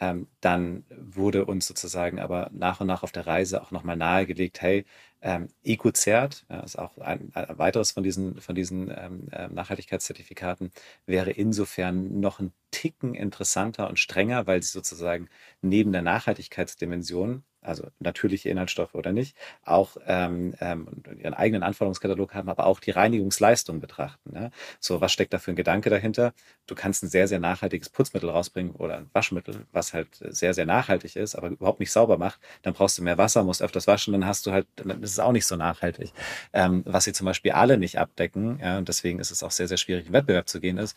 [0.00, 4.62] Ähm, dann wurde uns sozusagen aber nach und nach auf der Reise auch nochmal nahegelegt,
[4.62, 4.86] hey,
[5.22, 10.70] ähm, EcoCert, ja, ist auch ein, ein, weiteres von diesen, von diesen ähm, Nachhaltigkeitszertifikaten,
[11.06, 15.28] wäre insofern noch ein Ticken interessanter und strenger, weil sie sozusagen
[15.62, 22.48] neben der Nachhaltigkeitsdimension also natürliche Inhaltsstoffe oder nicht, auch ähm, ähm, ihren eigenen Anforderungskatalog haben,
[22.48, 24.32] aber auch die Reinigungsleistung betrachten.
[24.32, 24.50] Ne?
[24.80, 26.32] So, was steckt da für ein Gedanke dahinter?
[26.66, 30.66] Du kannst ein sehr, sehr nachhaltiges Putzmittel rausbringen oder ein Waschmittel, was halt sehr, sehr
[30.66, 32.40] nachhaltig ist, aber überhaupt nicht sauber macht.
[32.62, 35.18] Dann brauchst du mehr Wasser, musst öfters waschen, dann hast du halt, dann ist es
[35.18, 36.12] auch nicht so nachhaltig.
[36.52, 39.68] Ähm, was sie zum Beispiel alle nicht abdecken, ja, und deswegen ist es auch sehr,
[39.68, 40.96] sehr schwierig, in Wettbewerb zu gehen, ist,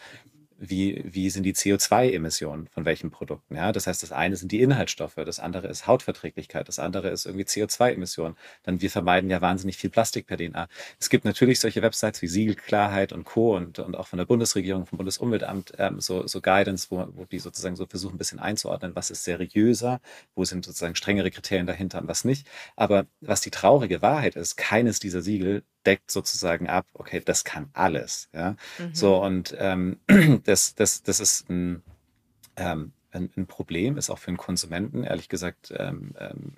[0.60, 3.56] wie, wie sind die CO2-Emissionen von welchen Produkten.
[3.56, 3.72] Ja?
[3.72, 7.46] Das heißt, das eine sind die Inhaltsstoffe, das andere ist Hautverträglichkeit, das andere ist irgendwie
[7.46, 8.36] CO2-Emissionen.
[8.64, 10.68] Dann wir vermeiden ja wahnsinnig viel Plastik per DNA.
[11.00, 13.56] Es gibt natürlich solche Websites wie Siegelklarheit und Co.
[13.56, 17.40] und, und auch von der Bundesregierung, vom Bundesumweltamt ähm, so, so Guidance, wo, wo die
[17.40, 20.02] sozusagen so versuchen, ein bisschen einzuordnen, was ist seriöser,
[20.36, 22.48] wo sind sozusagen strengere Kriterien dahinter und was nicht.
[22.76, 27.70] Aber was die traurige Wahrheit ist, keines dieser Siegel deckt sozusagen ab, okay, das kann
[27.74, 28.30] alles.
[28.34, 28.56] Ja?
[28.78, 28.94] Mhm.
[28.94, 30.00] So, und ähm,
[30.46, 31.84] das, das, das ist ein,
[32.58, 36.54] ähm, ein, ein, Problem, ist auch für den Konsumenten, ehrlich gesagt, ähm, ähm,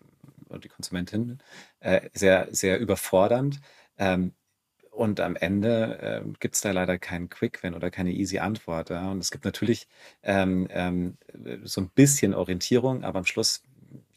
[0.50, 1.40] und die Konsumentin,
[1.80, 3.62] äh, sehr, sehr überfordernd.
[3.98, 4.34] Ähm,
[4.92, 8.90] und am Ende äh, gibt es da leider keinen Quick-Win oder keine easy Antwort.
[8.90, 9.10] Ja?
[9.10, 9.88] Und es gibt natürlich
[10.22, 11.18] ähm, ähm,
[11.64, 13.64] so ein bisschen Orientierung, aber am Schluss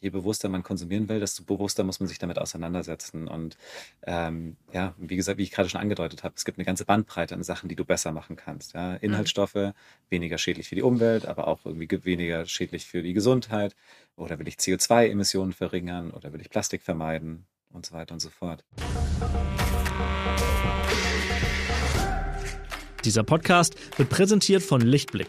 [0.04, 3.26] je bewusster man konsumieren will, desto bewusster muss man sich damit auseinandersetzen.
[3.26, 3.56] Und
[4.06, 7.34] ähm, ja, wie gesagt, wie ich gerade schon angedeutet habe, es gibt eine ganze Bandbreite
[7.34, 8.74] an Sachen, die du besser machen kannst.
[8.74, 8.92] Ja?
[8.92, 8.98] Mhm.
[9.00, 9.72] Inhaltsstoffe, mhm.
[10.10, 13.74] weniger schädlich für die Umwelt, aber auch irgendwie weniger schädlich für die Gesundheit.
[14.16, 18.28] Oder will ich CO2-Emissionen verringern oder will ich Plastik vermeiden und so weiter und so
[18.28, 18.62] fort.
[23.04, 25.28] Dieser Podcast wird präsentiert von Lichtblick.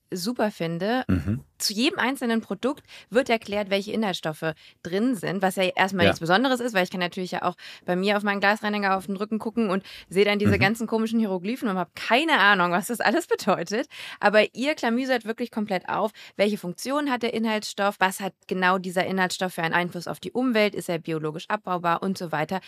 [0.11, 1.43] super finde, Mhm.
[1.57, 6.09] zu jedem einzelnen Produkt wird erklärt, welche Inhaltsstoffe drin sind, was ja erstmal Ja.
[6.09, 9.05] nichts Besonderes ist, weil ich kann natürlich ja auch bei mir auf meinen Glasreiniger auf
[9.05, 10.59] den Rücken gucken und sehe dann diese Mhm.
[10.59, 13.87] ganzen komischen Hieroglyphen und habe keine Ahnung, was das alles bedeutet.
[14.19, 19.05] Aber ihr klamüsert wirklich komplett auf, welche Funktion hat der Inhaltsstoff, was hat genau dieser
[19.05, 22.59] Inhaltsstoff für einen Einfluss auf die Umwelt, ist er biologisch abbaubar und so weiter.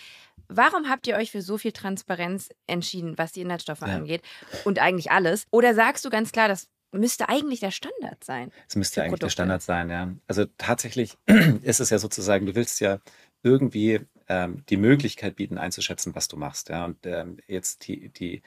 [0.50, 3.88] Warum habt ihr euch für so viel Transparenz entschieden, was die Inhaltsstoffe Ja.
[3.88, 4.22] angeht
[4.66, 5.46] und eigentlich alles?
[5.52, 8.52] Oder sagst du ganz klar, das müsste eigentlich der Standard sein?
[8.68, 9.32] Es müsste eigentlich der Produkte.
[9.32, 10.14] Standard sein, ja.
[10.28, 11.18] Also tatsächlich
[11.64, 13.00] ist es ja sozusagen, du willst ja
[13.44, 16.86] irgendwie ähm, die Möglichkeit bieten, einzuschätzen, was du machst, ja.
[16.86, 18.42] Und ähm, jetzt die, die,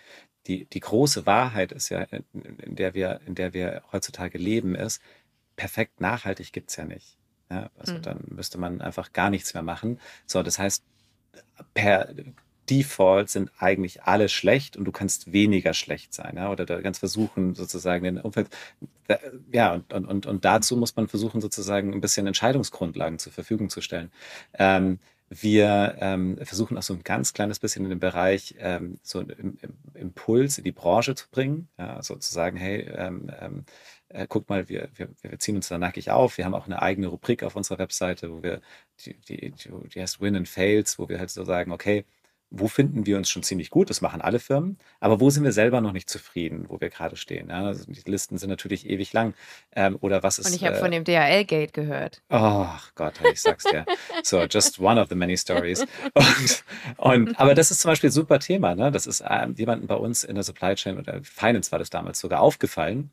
[0.47, 2.25] die, die große Wahrheit ist ja, in,
[2.59, 5.03] in der wir, in der wir heutzutage leben, ist,
[5.57, 7.19] perfekt nachhaltig gibt es ja nicht.
[7.51, 7.71] Ja?
[7.79, 8.03] Also Mhm.
[8.03, 10.01] dann müsste man einfach gar nichts mehr machen.
[10.27, 10.85] So, das heißt,
[11.75, 12.15] per
[12.71, 16.99] Default sind eigentlich alle schlecht und du kannst weniger schlecht sein, ja, oder da ganz
[16.99, 18.49] versuchen, sozusagen den Umfeld,
[19.53, 23.81] ja, und, und, und, dazu muss man versuchen, sozusagen ein bisschen Entscheidungsgrundlagen zur Verfügung zu
[23.81, 24.11] stellen.
[24.55, 24.99] Ähm,
[25.29, 29.31] wir ähm, versuchen auch so ein ganz kleines bisschen in dem Bereich ähm, so einen
[29.31, 33.65] Im- Im- Impuls in die Branche zu bringen, ja, sozusagen, hey, ähm, ähm,
[34.09, 36.39] äh, guck mal, wir, wir, wir ziehen uns da nackig auf.
[36.39, 38.61] Wir haben auch eine eigene Rubrik auf unserer Webseite, wo wir,
[39.05, 42.05] die, die, die heißt Win and Fails, wo wir halt so sagen, okay,
[42.51, 43.91] wo finden wir uns schon ziemlich gut?
[43.91, 44.79] Das machen alle Firmen.
[45.01, 47.49] Aber wo sind wir selber noch nicht zufrieden, wo wir gerade stehen?
[47.49, 49.35] Ja, also die Listen sind natürlich ewig lang.
[49.75, 50.47] Ähm, oder was ist.
[50.47, 52.23] Und ich habe äh, von dem DHL-Gate gehört.
[52.31, 53.85] Oh Gott, ich sag's dir.
[54.23, 55.85] So, just one of the many stories.
[56.15, 56.65] Und,
[56.97, 58.75] und, aber das ist zum Beispiel ein super Thema.
[58.75, 58.91] Ne?
[58.91, 62.19] Das ist ähm, jemandem bei uns in der Supply Chain oder Finance war das damals
[62.21, 63.11] sogar aufgefallen.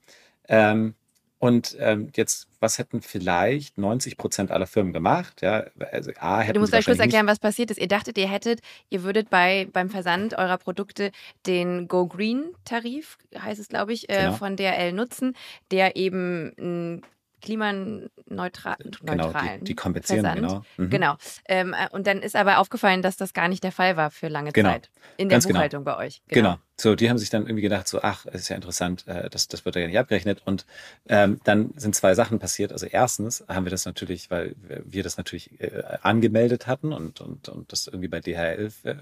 [0.47, 0.95] Ähm,
[1.43, 5.41] und ähm, jetzt, was hätten vielleicht 90 Prozent aller Firmen gemacht?
[5.41, 7.79] Ja, also A, hätten Du musst euch kurz erklären, was passiert ist.
[7.79, 11.11] Ihr dachtet, ihr hättet, ihr würdet bei beim Versand eurer Produkte
[11.45, 14.33] den Go Green Tarif, heißt es glaube ich, äh, Genau.
[14.33, 15.35] von DRL nutzen,
[15.69, 17.01] der eben einen
[17.41, 20.41] klimaneutral Genau, neutralen die, die kompensieren, Versand.
[20.47, 20.63] genau.
[20.77, 20.89] Mhm.
[20.89, 21.15] Genau.
[21.49, 24.29] Ähm, äh, und dann ist aber aufgefallen, dass das gar nicht der Fall war für
[24.29, 24.69] lange Genau.
[24.71, 24.89] Zeit.
[25.17, 25.57] In der Ganz genau.
[25.59, 26.21] Buchhaltung bei euch.
[26.29, 26.55] Genau.
[26.75, 29.63] So, die haben sich dann irgendwie gedacht, so, ach, ist ja interessant, äh, das, das
[29.63, 30.41] wird ja nicht abgerechnet.
[30.43, 30.65] Und
[31.07, 32.71] ähm, dann sind zwei Sachen passiert.
[32.71, 37.47] Also erstens haben wir das natürlich, weil wir das natürlich äh, angemeldet hatten und, und,
[37.47, 38.95] und das irgendwie bei DHL äh,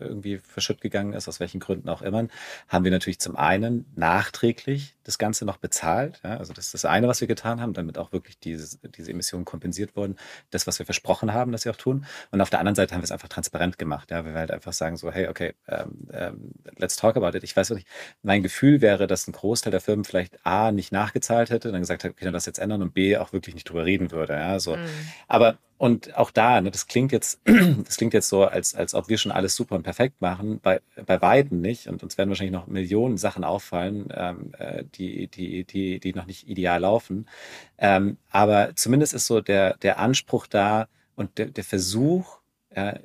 [0.00, 2.28] irgendwie verschütt gegangen ist, aus welchen Gründen auch immer,
[2.68, 6.20] haben wir natürlich zum einen nachträglich das Ganze noch bezahlt.
[6.22, 6.36] Ja?
[6.36, 9.44] Also das ist das eine, was wir getan haben, damit auch wirklich diese, diese Emissionen
[9.44, 10.16] kompensiert wurden.
[10.50, 12.04] Das, was wir versprochen haben, dass wir auch tun.
[12.30, 14.10] Und auf der anderen Seite haben wir es einfach transparent gemacht.
[14.12, 14.24] Ja?
[14.24, 17.44] Wir halt einfach sagen so, hey, okay, ähm, ähm, let's talk about it.
[17.44, 17.88] Ich weiß nicht,
[18.22, 22.04] mein Gefühl wäre, dass ein Großteil der Firmen vielleicht A, nicht nachgezahlt hätte, dann gesagt
[22.04, 24.34] hat, okay, dann lass jetzt ändern und B, auch wirklich nicht drüber reden würde.
[24.34, 24.60] Ja?
[24.60, 24.76] So.
[24.76, 24.86] Mhm.
[25.26, 27.40] Aber und auch da, ne, das klingt jetzt,
[27.84, 30.80] das klingt jetzt so, als, als ob wir schon alles super und perfekt machen, bei,
[31.06, 31.86] bei Weitem nicht.
[31.86, 36.26] Und uns werden wahrscheinlich noch Millionen Sachen auffallen, ähm, äh, die, die, die, die noch
[36.26, 37.28] nicht ideal laufen.
[37.78, 42.40] Ähm, aber zumindest ist so der, der Anspruch da und der, der Versuch,
[42.70, 42.98] äh,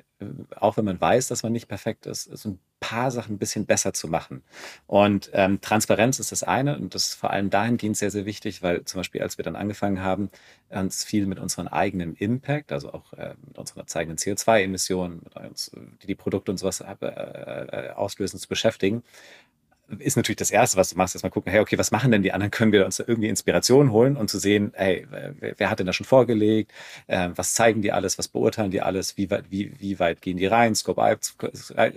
[0.56, 2.58] auch wenn man weiß, dass man nicht perfekt ist, so ein
[2.88, 4.42] paar Sachen ein bisschen besser zu machen.
[4.86, 8.62] Und ähm, Transparenz ist das eine und das ist vor allem dahingehend sehr, sehr wichtig,
[8.62, 10.30] weil zum Beispiel, als wir dann angefangen haben,
[10.68, 15.68] uns viel mit unserem eigenen Impact, also auch äh, mit unseren eigenen CO2-Emissionen, mit uns,
[15.68, 19.02] äh, die die Produkte und sowas äh, äh, auslösen, zu beschäftigen,
[19.98, 22.32] ist natürlich das Erste, was du machst, erstmal gucken, hey, okay, was machen denn die
[22.32, 22.50] anderen?
[22.50, 25.92] Können wir uns da irgendwie Inspiration holen und zu sehen, hey, wer, hat denn da
[25.92, 26.72] schon vorgelegt?
[27.08, 28.18] Ähm, was zeigen die alles?
[28.18, 29.16] Was beurteilen die alles?
[29.16, 30.74] Wie weit, wie, wie weit gehen die rein?
[30.74, 31.36] Scope 1,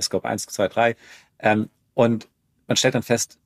[0.01, 0.95] Scope 1 2, 3.
[1.39, 2.27] Ähm, und
[2.67, 3.39] man stellt dann fest,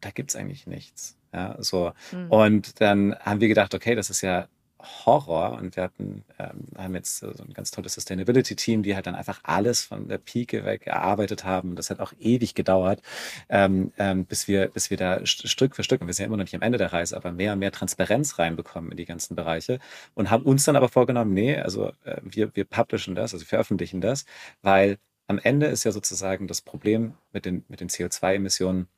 [0.00, 1.16] da gibt's eigentlich nichts.
[1.32, 1.92] Ja, so.
[2.12, 2.30] Mhm.
[2.30, 4.48] Und dann haben wir gedacht, okay, das ist ja
[5.06, 9.14] Horror und wir hatten, ähm, haben jetzt so ein ganz tolles Sustainability-Team, die halt dann
[9.14, 11.76] einfach alles von der Pike weg erarbeitet haben.
[11.76, 13.02] Das hat auch ewig gedauert,
[13.48, 16.26] ähm, ähm, bis wir, bis wir da st- Stück für Stück, und wir sind ja
[16.26, 19.04] immer noch nicht am Ende der Reise, aber mehr und mehr Transparenz reinbekommen in die
[19.06, 19.78] ganzen Bereiche
[20.14, 23.48] und haben uns dann aber vorgenommen, nee, also äh, wir, wir publishen das, also wir
[23.48, 24.24] veröffentlichen das,
[24.62, 28.88] weil am Ende ist ja sozusagen das Problem mit den, mit den CO2-Emissionen,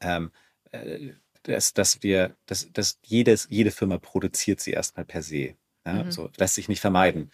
[0.00, 0.30] ähm,
[0.72, 1.12] äh,
[1.44, 5.54] dass, dass wir, dass, dass jedes, jede Firma produziert sie erstmal per se.
[5.86, 6.04] Ja?
[6.04, 6.10] Mhm.
[6.10, 7.30] So lässt sich nicht vermeiden.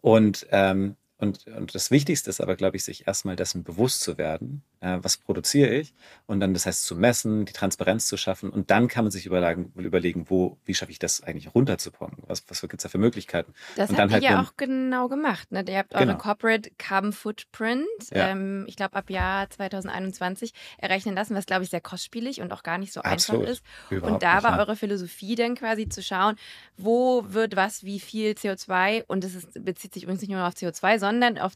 [0.00, 4.16] Und, ähm, und, und das Wichtigste ist aber, glaube ich, sich erstmal dessen bewusst zu
[4.18, 5.94] werden, äh, was produziere ich
[6.26, 9.26] und dann das heißt zu messen, die Transparenz zu schaffen und dann kann man sich
[9.26, 12.16] überlegen, überlegen wo, wie schaffe ich das eigentlich runterzukommen?
[12.26, 13.52] Was, was gibt es da für Möglichkeiten?
[13.76, 15.50] Das Und habt ihr halt ja auch genau gemacht.
[15.52, 15.64] Ne?
[15.68, 16.18] Ihr habt eure Genau.
[16.18, 18.28] Corporate Carbon Footprint, Ja.
[18.28, 22.62] ähm, ich glaube ab Jahr 2021, errechnen lassen, was, glaube ich, sehr kostspielig und auch
[22.62, 23.42] gar nicht so Absolut.
[23.42, 23.62] einfach ist.
[23.90, 26.36] Überhaupt und da war eure Philosophie dann quasi zu schauen,
[26.76, 30.98] wo wird was, wie viel CO2 und es bezieht sich übrigens nicht nur auf CO2,
[30.98, 31.54] sondern auf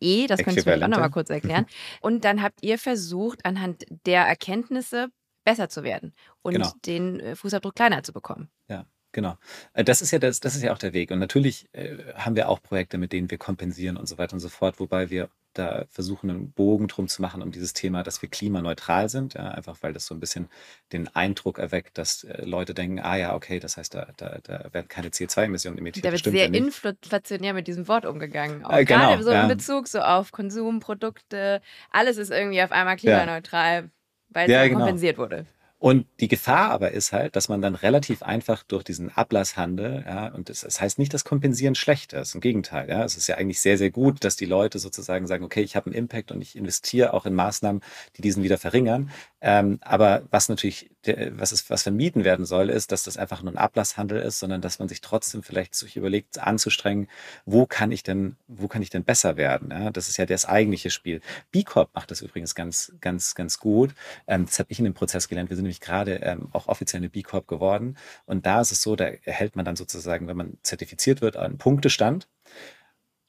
[0.00, 1.66] E, das könntest du vielleicht auch nochmal kurz erklären.
[2.00, 5.08] Und dann habt ihr versucht, anhand der Erkenntnisse
[5.44, 6.70] besser zu werden und Genau.
[6.84, 8.50] den äh, Fußabdruck kleiner zu bekommen.
[8.68, 9.36] Ja, genau.
[9.74, 11.10] Äh, Das ist ja das, das ist ja auch der Weg.
[11.10, 14.40] Und natürlich äh, haben wir auch Projekte, mit denen wir kompensieren und so weiter und
[14.40, 18.22] so fort, wobei wir da versuchen, einen Bogen drum zu machen um dieses Thema, dass
[18.22, 19.34] wir klimaneutral sind.
[19.34, 20.48] Ja, einfach weil das so ein bisschen
[20.92, 24.72] den Eindruck erweckt, dass äh, Leute denken, ah ja, okay, das heißt, da, da, da
[24.72, 26.04] werden keine CO2-Emissionen emittiert.
[26.04, 28.64] Da wird stimmt sehr ja inflationär mit diesem Wort umgegangen.
[28.64, 29.42] Auch Äh, genau, gerade so ja.
[29.42, 33.90] in Bezug so auf Konsum, Produkte, alles ist irgendwie auf einmal klimaneutral,
[34.28, 34.80] weil es Ja, ja, genau.
[34.80, 35.46] kompensiert wurde.
[35.80, 40.26] Und die Gefahr aber ist halt, dass man dann relativ einfach durch diesen Ablasshandel, ja,
[40.26, 42.34] und das, das heißt nicht, dass Kompensieren schlecht ist.
[42.34, 43.04] Im Gegenteil, ja.
[43.04, 45.86] Es ist ja eigentlich sehr, sehr gut, dass die Leute sozusagen sagen, okay, ich habe
[45.86, 47.80] einen Impact und ich investiere auch in Maßnahmen,
[48.16, 49.10] die diesen wieder verringern.
[49.40, 50.90] Ähm, aber was natürlich,
[51.32, 54.60] was ist, was vermieden werden soll, ist, dass das einfach nur ein Ablasshandel ist, sondern
[54.60, 57.08] dass man sich trotzdem vielleicht sich überlegt, anzustrengen,
[57.46, 59.70] wo kann ich denn, wo kann ich denn besser werden?
[59.70, 59.90] Ja?
[59.90, 61.20] Das ist ja das eigentliche Spiel.
[61.50, 63.94] B Corp macht das übrigens ganz, ganz, ganz gut.
[64.26, 65.50] Ähm, das habe ich in dem Prozess gelernt.
[65.50, 67.96] Wir sind nämlich gerade ähm, auch offiziell eine B Corp geworden.
[68.26, 71.58] Und da ist es so, da erhält man dann sozusagen, wenn man zertifiziert wird, einen
[71.58, 72.28] Punktestand.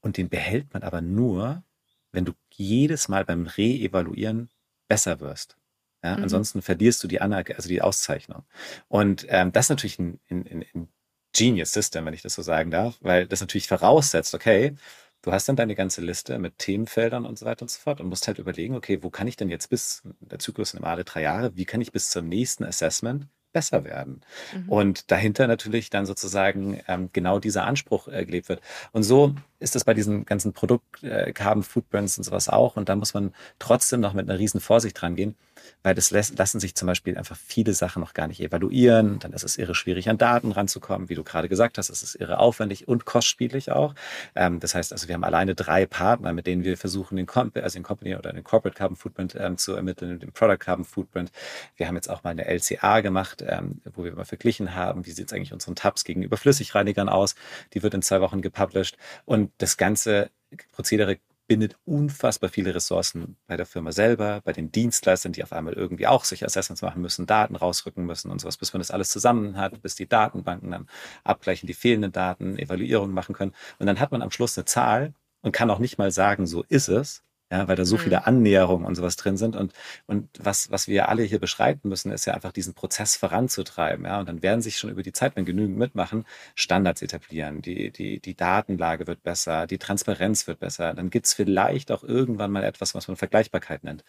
[0.02, 1.64] Und den behält man aber nur,
[2.12, 4.50] wenn du jedes Mal beim Re-Evaluieren
[4.88, 5.58] besser wirst.
[6.04, 6.24] Ja, Mhm.
[6.24, 8.44] Ansonsten verlierst du die Anerk also die Auszeichnung.
[8.88, 10.88] Und ähm, das ist natürlich ein, ein, ein, ein
[11.34, 14.76] Genius System, wenn ich das so sagen darf, weil das natürlich voraussetzt, okay,
[15.22, 18.08] du hast dann deine ganze Liste mit Themenfeldern und so weiter und so fort und
[18.08, 21.04] musst halt überlegen, okay, wo kann ich denn jetzt bis, der Zyklus sind immer alle
[21.04, 24.22] drei Jahre, wie kann ich bis zum nächsten Assessment besser werden?
[24.54, 24.70] Mhm.
[24.70, 28.62] Und dahinter natürlich dann sozusagen ähm, genau dieser Anspruch äh, gelebt wird.
[28.92, 32.78] Und so ist es bei diesen ganzen Produkt, äh, Carbon Footprints und sowas auch.
[32.78, 35.36] Und da muss man trotzdem noch mit einer riesen Vorsicht dran gehen,
[35.84, 39.20] weil das lässt, lassen sich zum Beispiel einfach viele Sachen noch gar nicht evaluieren.
[39.20, 41.10] Dann ist es irre schwierig, an Daten ranzukommen.
[41.10, 43.96] Wie du gerade gesagt hast, es ist irre aufwendig und kostspielig auch.
[44.36, 47.52] Ähm, das heißt also, wir haben alleine drei Partner, mit denen wir versuchen, den, Com
[47.56, 51.32] also den Company oder den Corporate Carbon Footprint ähm, zu ermitteln, den Product Carbon Footprint.
[51.76, 55.12] Wir haben jetzt auch mal eine LCA gemacht, ähm, wo wir mal verglichen haben, wie
[55.12, 57.36] sieht es eigentlich unseren Tabs gegenüber Flüssigreinigern aus.
[57.74, 58.98] Die wird in zwei Wochen gepublished.
[59.26, 60.32] Und das ganze
[60.72, 65.74] Prozedere bindet unfassbar viele Ressourcen bei der Firma selber, bei den Dienstleistern, die auf einmal
[65.74, 69.10] irgendwie auch sich Assessments machen müssen, Daten rausrücken müssen und sowas, bis man das alles
[69.10, 70.88] zusammen hat, bis die Datenbanken dann
[71.24, 73.56] abgleichen die fehlenden Daten, Evaluierungen machen können.
[73.80, 76.64] Und dann hat man am Schluss eine Zahl und kann auch nicht mal sagen, so
[76.70, 78.00] ist es, ja, weil da so Mhm.
[78.00, 79.56] viele Annäherungen und sowas drin sind.
[79.56, 79.74] Und,
[80.08, 84.06] und was, was wir alle hier beschreiten müssen, ist ja einfach diesen Prozess voranzutreiben.
[84.06, 87.62] Ja, und dann werden sich schon über die Zeit, wenn genügend mitmachen, Standards etablieren.
[87.62, 90.94] Die, die, die Datenlage wird besser, die Transparenz wird besser.
[90.94, 94.04] Dann gibt's vielleicht auch irgendwann mal etwas, was man Vergleichbarkeit nennt.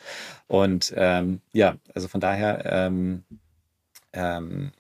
[0.47, 3.25] Und ähm, ja, also von daher, ähm,
[4.13, 4.80] ähm, äh,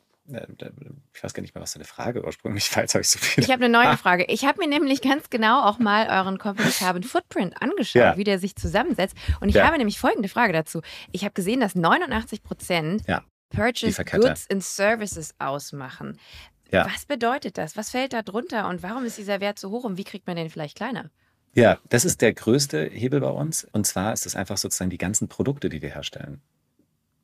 [1.14, 2.82] ich weiß gar nicht mehr, was deine Frage ursprünglich war.
[2.82, 3.42] Jetzt habe ich so viel.
[3.44, 4.24] Ich habe eine neue Frage.
[4.26, 8.16] Ich habe mir nämlich ganz genau auch mal euren Company Carbon Footprint angeschaut, Ja.
[8.16, 9.16] wie der sich zusammensetzt.
[9.40, 9.66] Und ich Ja.
[9.66, 10.80] habe nämlich folgende Frage dazu.
[11.12, 13.22] Ich habe gesehen, dass 89 Prozent Ja.
[13.50, 14.04] Purchase.
[14.04, 16.18] Goods and Services ausmachen.
[16.70, 17.76] Was bedeutet das?
[17.76, 20.36] Was fällt da drunter und warum ist dieser Wert so hoch und wie kriegt man
[20.36, 21.10] den vielleicht kleiner?
[21.52, 23.64] Ja, das ist der größte Hebel bei uns.
[23.72, 26.40] Und zwar ist es einfach sozusagen die ganzen Produkte, die wir herstellen.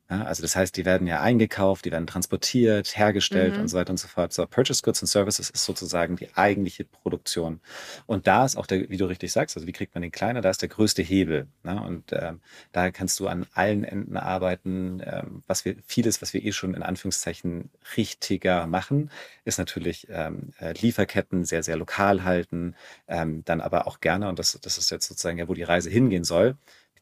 [0.09, 3.63] Ja, also das heißt, die werden ja eingekauft, die werden transportiert, hergestellt Mhm.
[3.63, 4.31] und so weiter und so fort.
[4.31, 7.59] So, Purchase Goods and Services ist sozusagen die eigentliche Produktion.
[8.05, 10.39] Und da ist auch der, wie du richtig sagst, also wie kriegt man den kleiner,
[10.39, 11.47] da ist der größte Hebel.
[11.63, 11.81] Ne?
[11.81, 12.39] Und ähm,
[12.71, 15.01] da kannst du an allen Enden arbeiten.
[15.03, 19.11] Ähm, was wir, vieles, was wir eh schon in Anführungszeichen richtiger machen,
[19.43, 22.75] ist natürlich ähm, äh, Lieferketten sehr, sehr lokal halten,
[23.09, 25.89] ähm, dann aber auch gerne, und das, das ist jetzt sozusagen ja, wo die Reise
[25.89, 26.55] hingehen soll,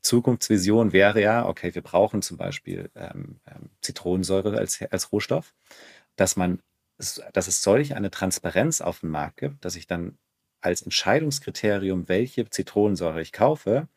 [0.05, 5.53] Zukunftsvision wäre ja, okay, wir brauchen zum Beispiel ähm, ähm, Zitronensäure als, als Rohstoff,
[6.15, 6.61] dass man,
[6.97, 10.17] dass es solch eine Transparenz auf dem Markt gibt, dass ich dann
[10.61, 13.87] als Entscheidungskriterium, welche Zitronensäure ich kaufe,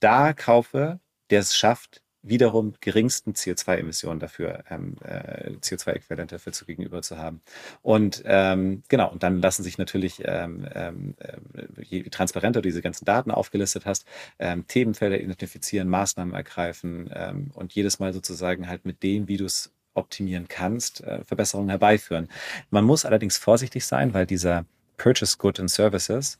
[0.00, 1.00] da kaufe,
[1.30, 7.40] der es schafft, wiederum geringsten CO2-Emissionen dafür, ähm, äh, CO2-Äquivalent dafür zu gegenüber zu haben.
[7.82, 11.36] Und ähm, genau, und dann lassen sich natürlich, ähm, ähm, äh,
[11.82, 14.06] je transparenter du diese ganzen Daten aufgelistet hast,
[14.38, 19.44] ähm, Themenfelder identifizieren, Maßnahmen ergreifen ähm, und jedes Mal sozusagen halt mit dem, wie du
[19.44, 22.28] es optimieren kannst, äh, Verbesserungen herbeiführen.
[22.70, 24.64] Man muss allerdings vorsichtig sein, weil dieser
[24.96, 26.38] Purchase Good and Services,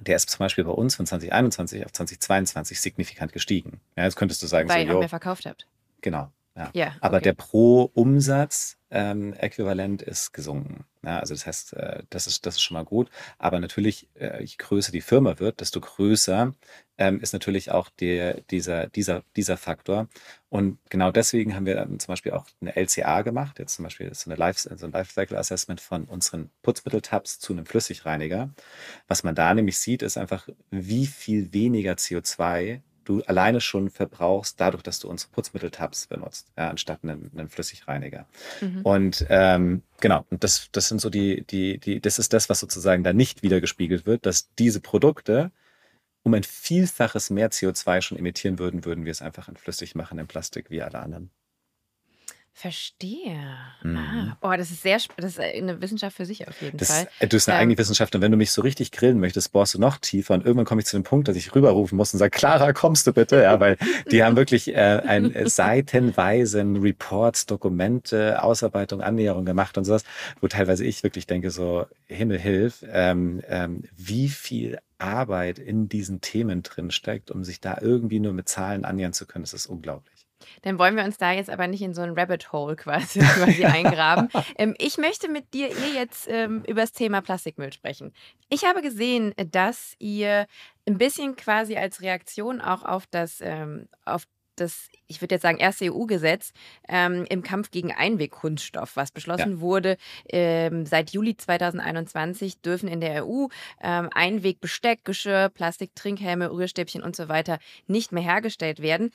[0.00, 3.80] der ist zum Beispiel bei uns von 2021 auf 2022 signifikant gestiegen.
[3.96, 5.66] Ja, jetzt könntest du sagen, Weil ihr so, auch jo, mehr verkauft habt.
[6.00, 6.30] genau.
[6.56, 6.70] Ja.
[6.74, 6.94] Ja.
[7.00, 7.24] Aber okay.
[7.24, 10.84] der Pro-Umsatz ähm, Äquivalent ist gesunken.
[11.02, 13.10] Ja, also das heißt, äh, das ist, das ist schon mal gut.
[13.38, 16.54] Aber natürlich, äh, je größer die Firma wird, desto größer
[16.98, 20.08] ähm, ist natürlich auch der, dieser, dieser, dieser Faktor.
[20.50, 23.58] Und genau deswegen haben wir zum Beispiel auch eine LCA gemacht.
[23.58, 27.64] Jetzt zum Beispiel so, eine Life, so ein Lifecycle Assessment von unseren Putzmitteltabs zu einem
[27.64, 28.50] Flüssigreiniger.
[29.08, 34.60] Was man da nämlich sieht, ist einfach, wie viel weniger CO2 du alleine schon verbrauchst,
[34.60, 38.26] dadurch, dass du unsere Putzmitteltabs benutzt, ja, anstatt einen, einen Flüssigreiniger.
[38.60, 38.82] Mhm.
[38.82, 42.60] Und ähm, genau, und das, das sind so die, die, die, das ist das, was
[42.60, 45.50] sozusagen da nicht wiedergespiegelt wird, dass diese Produkte
[46.22, 50.18] um ein Vielfaches mehr CO2 schon emittieren würden, würden wir es einfach in flüssig machen,
[50.18, 51.30] in Plastik wie alle anderen.
[52.52, 53.40] Verstehe.
[53.82, 53.96] Mhm.
[53.96, 57.08] Ah, oh, das ist sehr, das ist eine Wissenschaft für sich auf jeden das, Fall.
[57.20, 59.74] Du bist eine ähm, eigene Wissenschaft und wenn du mich so richtig grillen möchtest, bohrst
[59.74, 62.18] du noch tiefer und irgendwann komme ich zu dem Punkt, dass ich rüberrufen muss und
[62.18, 63.42] sage, Clara, kommst du bitte?
[63.42, 63.78] Ja, weil
[64.10, 70.04] die haben wirklich äh, ein äh, seitenweisen Reports, Dokumente, Ausarbeitung, Annäherung gemacht und sowas,
[70.40, 76.20] wo teilweise ich wirklich denke, so Himmel hilf, ähm, ähm, wie viel Arbeit in diesen
[76.20, 79.44] Themen drin steckt, um sich da irgendwie nur mit Zahlen annähern zu können.
[79.44, 80.19] Das ist unglaublich.
[80.62, 83.64] Dann wollen wir uns da jetzt aber nicht in so ein Rabbit Hole quasi, quasi
[83.64, 84.28] eingraben.
[84.56, 88.12] Ähm, ich möchte mit dir ihr jetzt ähm, über das Thema Plastikmüll sprechen.
[88.48, 90.46] Ich habe gesehen, dass ihr
[90.86, 94.24] ein bisschen quasi als Reaktion auch auf das, ähm, auf
[94.60, 96.52] das, ich würde jetzt sagen, erste EU-Gesetz
[96.88, 99.60] ähm, im Kampf gegen Einwegkunststoff, was beschlossen ja.
[99.60, 99.96] wurde.
[100.28, 103.46] Ähm, seit Juli 2021 dürfen in der EU
[103.82, 109.12] ähm, Einwegbesteck, Geschirr, Plastik, Trinkhelme, Rührstäbchen und so weiter nicht mehr hergestellt werden.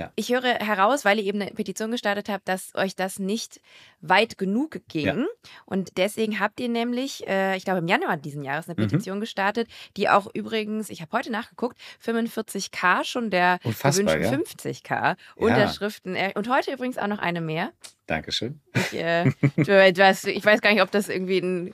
[0.00, 0.10] Ja.
[0.16, 3.60] Ich höre heraus, weil ihr eben eine Petition gestartet habt, dass euch das nicht
[4.00, 5.06] weit genug ging.
[5.06, 5.26] Ja.
[5.66, 8.88] Und deswegen habt ihr nämlich, äh, ich glaube im Januar diesen Jahres, eine mhm.
[8.88, 9.20] Petition mhm.
[9.20, 14.30] gestartet, die auch übrigens, ich habe heute nachgeguckt, 45k schon der gewünschten ja?
[14.30, 16.16] 50k Unterschriften.
[16.34, 17.72] Und heute übrigens auch noch eine mehr.
[18.10, 18.60] Dankeschön.
[18.74, 21.72] Ich, äh, du, hast, ich weiß gar nicht, ob das irgendwie ein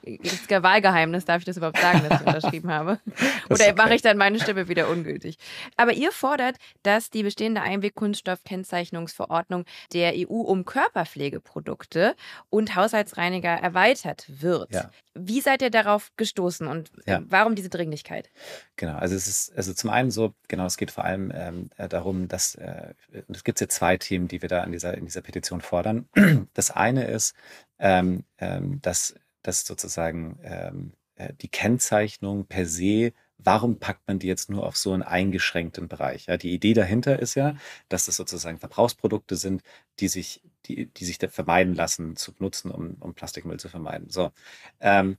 [0.51, 3.01] Wahlgeheimnis, darf ich das überhaupt sagen, dass ich unterschrieben habe?
[3.49, 3.75] Oder okay.
[3.75, 5.39] mache ich dann meine Stimme wieder ungültig?
[5.79, 12.16] Aber ihr fordert, dass die bestehende Einwegkunststoffkennzeichnungsverordnung der EU um Körperpflegeprodukte
[12.51, 14.73] und Haushaltsreiniger erweitert wird.
[14.73, 14.91] Ja.
[15.15, 17.23] Wie seid ihr darauf gestoßen und ja.
[17.29, 18.31] warum diese Dringlichkeit?
[18.77, 21.89] Genau, also es ist also zum einen so, genau, es geht vor allem ähm, äh,
[21.89, 22.95] darum, dass äh,
[23.29, 26.09] es gibt jetzt zwei Themen, die wir da in dieser, in dieser Petition fordern.
[26.55, 27.35] Das eine ist,
[27.79, 34.27] ähm, ähm, dass, dass sozusagen ähm, äh, die Kennzeichnung per se warum packt man die
[34.27, 36.27] jetzt nur auf so einen eingeschränkten Bereich?
[36.27, 37.57] Ja, die Idee dahinter ist ja,
[37.89, 39.63] dass das sozusagen Verbrauchsprodukte sind,
[40.01, 44.11] die sich, die, die sich vermeiden lassen zu benutzen, um, um Plastikmüll zu vermeiden.
[44.11, 44.33] So,
[44.81, 45.17] ähm,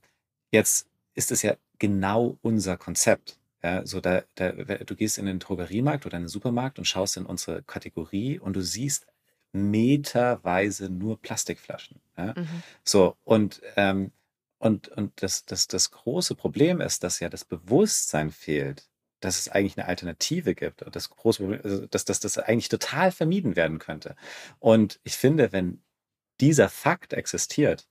[0.50, 3.38] jetzt ist es ja genau unser Konzept.
[3.62, 7.16] Ja, so da, da, du gehst in den Drogeriemarkt oder in den Supermarkt und schaust
[7.16, 9.06] in unsere Kategorie und du siehst
[9.52, 12.00] meterweise nur Plastikflaschen.
[12.16, 12.34] Ja?
[12.36, 12.62] Mhm.
[12.84, 14.12] So, und, ähm,
[14.58, 18.88] und, und das, das, das große Problem ist, dass ja das Bewusstsein fehlt,
[19.20, 20.82] dass es eigentlich eine Alternative gibt.
[20.82, 24.16] Und das große Problem, also dass, dass das eigentlich total vermieden werden könnte.
[24.58, 25.82] Und ich finde, wenn
[26.40, 27.88] dieser Fakt existiert,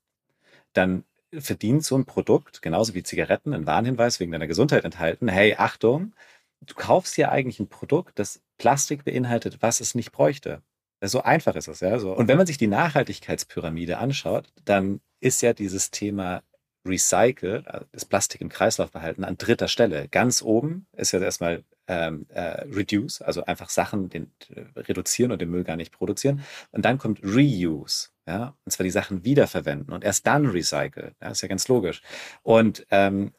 [0.73, 5.27] dann verdient so ein Produkt, genauso wie Zigaretten, einen Warnhinweis wegen deiner Gesundheit enthalten.
[5.27, 6.13] Hey, Achtung,
[6.61, 10.61] du kaufst ja eigentlich ein Produkt, das Plastik beinhaltet, was es nicht bräuchte.
[11.01, 11.99] So einfach ist es, ja.
[11.99, 12.15] So.
[12.15, 16.41] Und wenn man sich die Nachhaltigkeitspyramide anschaut, dann ist ja dieses Thema
[16.87, 20.07] Recycle, äh, das Plastik im Kreislaufverhalten an dritter Stelle.
[20.09, 25.41] Ganz oben ist ja erstmal ähm, äh, Reduce, also einfach Sachen den, äh, reduzieren und
[25.41, 26.43] den Müll gar nicht produzieren.
[26.71, 31.13] Und dann kommt Reuse, ja, und zwar die Sachen wiederverwenden und erst dann Recycle.
[31.21, 32.01] Ja, ist ja ganz logisch.
[32.43, 33.33] Und, ähm,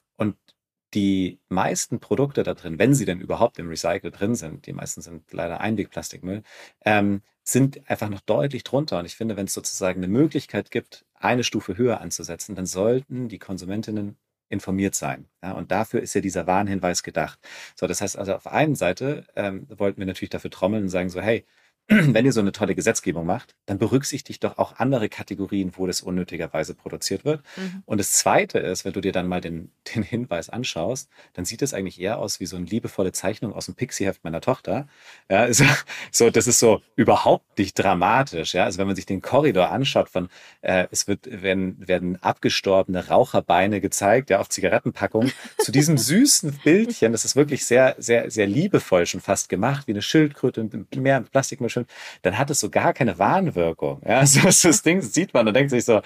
[0.94, 5.02] die meisten Produkte da drin, wenn sie denn überhaupt im Recycle drin sind, die meisten
[5.02, 6.42] sind leider Einwegplastikmüll,
[6.84, 8.98] ähm, sind einfach noch deutlich drunter.
[8.98, 13.28] Und ich finde, wenn es sozusagen eine Möglichkeit gibt, eine Stufe höher anzusetzen, dann sollten
[13.28, 14.16] die Konsumentinnen
[14.48, 15.28] informiert sein.
[15.42, 17.38] Ja, und dafür ist ja dieser Warnhinweis gedacht.
[17.74, 21.10] So, das heißt also, auf einen Seite ähm, wollten wir natürlich dafür trommeln und sagen
[21.10, 21.44] so, hey,
[21.90, 26.02] wenn ihr so eine tolle Gesetzgebung macht, dann berücksichtigt doch auch andere Kategorien, wo das
[26.02, 27.42] unnötigerweise produziert wird.
[27.56, 27.82] Mhm.
[27.86, 31.62] Und das Zweite ist, wenn du dir dann mal den, den Hinweis anschaust, dann sieht
[31.62, 34.86] es eigentlich eher aus wie so eine liebevolle Zeichnung aus dem Pixie-Heft meiner Tochter.
[35.30, 35.64] Ja, also,
[36.12, 38.52] so, das ist so überhaupt nicht dramatisch.
[38.52, 40.28] Ja, also wenn man sich den Korridor anschaut von,
[40.60, 47.12] äh, es wird, werden, werden abgestorbene Raucherbeine gezeigt, ja, auf Zigarettenpackungen, zu diesem süßen Bildchen,
[47.12, 51.77] das ist wirklich sehr, sehr, sehr liebevoll schon fast gemacht, wie eine Schildkröte, mehr Plastikmischung
[51.78, 51.86] schön,
[52.22, 54.00] dann hat es so gar keine Warnwirkung.
[54.06, 56.02] Ja, so, das Ding sieht man und denkt sich so,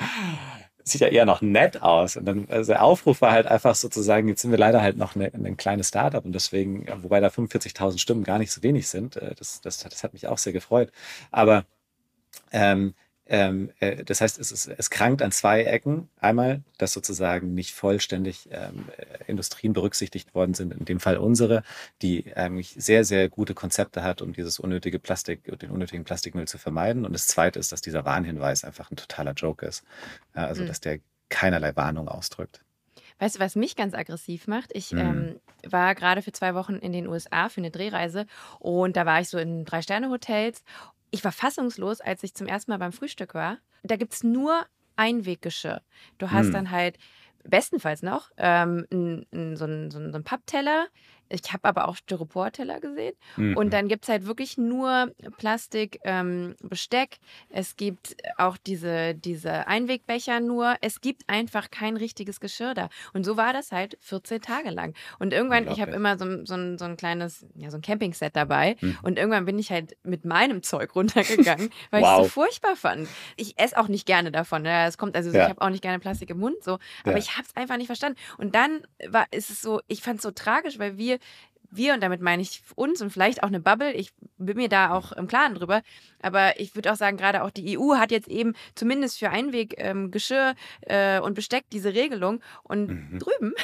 [0.84, 2.16] sieht ja eher noch nett aus.
[2.16, 5.14] Und dann, also der Aufruf war halt einfach sozusagen, jetzt sind wir leider halt noch
[5.14, 9.16] eine, ein kleines Startup und deswegen, wobei da 45.000 Stimmen gar nicht so wenig sind,
[9.16, 10.90] äh, das, das, das hat mich auch sehr gefreut.
[11.30, 11.64] Aber
[12.52, 12.94] ähm,
[13.32, 16.10] ähm, äh, das heißt, es, ist, es krankt an zwei Ecken.
[16.20, 21.62] Einmal, dass sozusagen nicht vollständig ähm, äh, Industrien berücksichtigt worden sind, in dem Fall unsere,
[22.02, 26.58] die eigentlich sehr, sehr gute Konzepte hat, um dieses unnötige Plastik, den unnötigen Plastikmüll zu
[26.58, 27.06] vermeiden.
[27.06, 29.82] Und das Zweite ist, dass dieser Warnhinweis einfach ein totaler Joke ist.
[30.36, 30.66] Ja, also, mhm.
[30.66, 30.98] dass der
[31.30, 32.60] keinerlei Warnung ausdrückt.
[33.18, 34.72] Weißt du, was mich ganz aggressiv macht?
[34.74, 34.98] Ich mhm.
[34.98, 35.40] ähm,
[35.70, 38.26] war gerade für zwei Wochen in den USA für eine Drehreise
[38.58, 40.64] und da war ich so in Drei-Sterne-Hotels.
[41.12, 43.58] Ich war fassungslos, als ich zum ersten Mal beim Frühstück war.
[43.84, 45.82] Da gibt es nur Einweggeschirr.
[46.18, 46.52] Du hast mhm.
[46.52, 46.98] dann halt
[47.44, 50.86] bestenfalls noch ähm, n, n, so einen so ein Pappteller,
[51.32, 53.14] ich habe aber auch Styroporteller gesehen.
[53.36, 53.56] Mhm.
[53.56, 57.18] Und dann gibt es halt wirklich nur Plastik, ähm, Besteck.
[57.48, 60.76] Es gibt auch diese, diese Einwegbecher nur.
[60.80, 62.88] Es gibt einfach kein richtiges Geschirr da.
[63.14, 64.94] Und so war das halt 14 Tage lang.
[65.18, 68.36] Und irgendwann, ich habe immer so, so, ein, so ein kleines, ja, so ein Campingset
[68.36, 68.76] dabei.
[68.80, 68.98] Mhm.
[69.02, 72.20] Und irgendwann bin ich halt mit meinem Zeug runtergegangen, weil wow.
[72.20, 73.08] ich es so furchtbar fand.
[73.36, 74.62] Ich esse auch nicht gerne davon.
[74.62, 74.86] Ne?
[74.86, 75.44] Es kommt, also ja.
[75.44, 76.78] ich habe auch nicht gerne Plastik im Mund, so.
[77.04, 77.16] Aber ja.
[77.16, 78.18] ich habe es einfach nicht verstanden.
[78.36, 81.18] Und dann war, ist es so, ich fand es so tragisch, weil wir
[81.72, 84.92] wir, und damit meine ich uns und vielleicht auch eine Bubble, ich bin mir da
[84.92, 85.82] auch im Klaren drüber,
[86.20, 90.54] aber ich würde auch sagen, gerade auch die EU hat jetzt eben zumindest für Einweggeschirr
[90.86, 93.18] ähm, äh, und Besteck diese Regelung und mhm.
[93.18, 93.54] drüben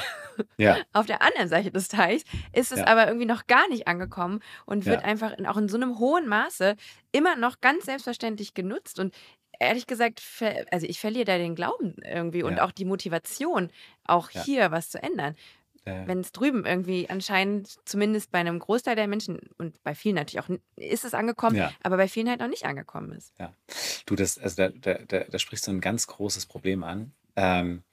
[0.57, 0.77] ja.
[0.93, 2.87] auf der anderen Seite des Teichs ist es ja.
[2.87, 5.07] aber irgendwie noch gar nicht angekommen und wird ja.
[5.07, 6.75] einfach in, auch in so einem hohen Maße
[7.11, 9.13] immer noch ganz selbstverständlich genutzt und
[9.59, 10.23] ehrlich gesagt,
[10.71, 13.69] also ich verliere da den Glauben irgendwie und auch die Motivation,
[14.05, 15.35] auch hier was zu ändern.
[15.85, 16.07] Ja.
[16.07, 20.43] Wenn es drüben irgendwie anscheinend, zumindest bei einem Großteil der Menschen und bei vielen natürlich
[20.43, 21.71] auch, ist es angekommen, ja.
[21.83, 23.33] aber bei vielen halt noch nicht angekommen ist.
[23.39, 23.53] Ja.
[24.05, 27.11] Du, das, also da, da, da, da sprichst du ein ganz großes Problem an.
[27.35, 27.83] Ähm,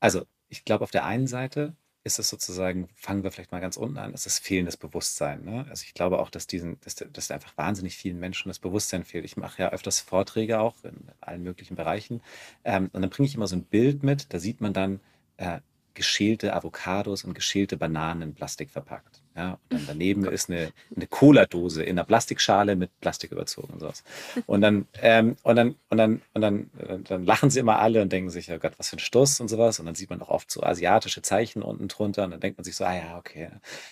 [0.00, 1.74] also, ich glaube, auf der einen Seite
[2.04, 5.44] ist es sozusagen, fangen wir vielleicht mal ganz unten an, ist das fehlendes Bewusstsein.
[5.44, 5.66] Ne?
[5.68, 9.24] Also ich glaube auch, dass diesen, dass, dass einfach wahnsinnig vielen Menschen das Bewusstsein fehlt.
[9.24, 12.22] Ich mache ja öfters Vorträge auch in allen möglichen Bereichen.
[12.64, 15.00] Ähm, und dann bringe ich immer so ein Bild mit, da sieht man dann,
[15.36, 15.60] äh,
[15.98, 19.17] geschälte Avocados und geschälte Bananen in Plastik verpackt.
[19.36, 23.80] Ja, und dann daneben ist eine, eine Cola-Dose in einer Plastikschale mit Plastik überzogen und
[23.80, 24.02] sowas.
[24.46, 26.70] Und dann, ähm, und dann, und dann, und dann,
[27.04, 29.48] dann lachen sie immer alle und denken sich, oh Gott, was für ein Stuss und
[29.48, 29.78] sowas.
[29.78, 32.64] Und dann sieht man auch oft so asiatische Zeichen unten drunter und dann denkt man
[32.64, 33.50] sich so, ah ja, okay.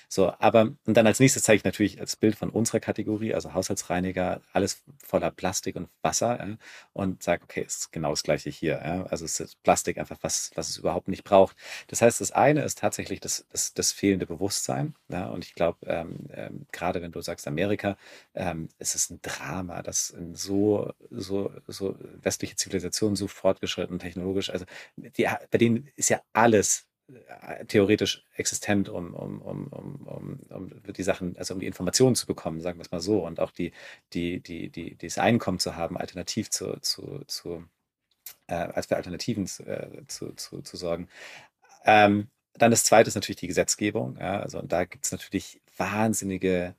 [0.08, 3.54] So, aber, und dann als nächstes zeige ich natürlich als Bild von unserer Kategorie, also
[3.54, 6.56] Haushaltsreiniger, alles voller Plastik und Wasser ja,
[6.92, 8.80] und sage, okay, ist genau das Gleiche hier.
[8.84, 9.04] Ja.
[9.06, 11.56] Also es ist Plastik einfach, was, was es überhaupt nicht braucht.
[11.88, 14.94] Das heißt, das eine ist tatsächlich das, das, das fehlende Bewusstsein.
[15.08, 17.96] Ja, und ich glaube, ähm, ähm, gerade wenn du sagst Amerika,
[18.34, 24.64] ähm, es ist ein Drama, dass so, so, so westliche Zivilisationen so fortgeschritten technologisch, also
[24.96, 31.02] die, bei denen ist ja alles äh, theoretisch existent, um, um, um, um, um, die
[31.02, 33.72] Sachen, also um die Informationen zu bekommen, sagen wir es mal so, und auch die,
[34.12, 37.64] die, die, die, das Einkommen zu haben, alternativ zu, zu, zu
[38.48, 41.08] äh, als für Alternativen äh, zu, zu, zu sorgen.
[41.84, 42.28] Ähm,
[42.58, 44.16] dann das zweite ist natürlich die Gesetzgebung.
[44.18, 46.74] Ja, also da gibt es natürlich wahnsinnige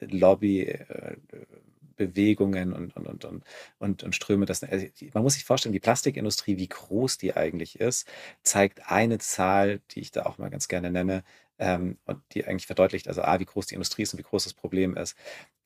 [0.00, 3.44] Lobbybewegungen äh, und, und, und, und,
[3.78, 4.46] und, und Ströme.
[4.46, 8.08] Das, also man muss sich vorstellen, die Plastikindustrie, wie groß die eigentlich ist,
[8.42, 11.24] zeigt eine Zahl, die ich da auch mal ganz gerne nenne,
[11.58, 14.44] ähm, und die eigentlich verdeutlicht, also A, wie groß die Industrie ist und wie groß
[14.44, 15.16] das Problem ist.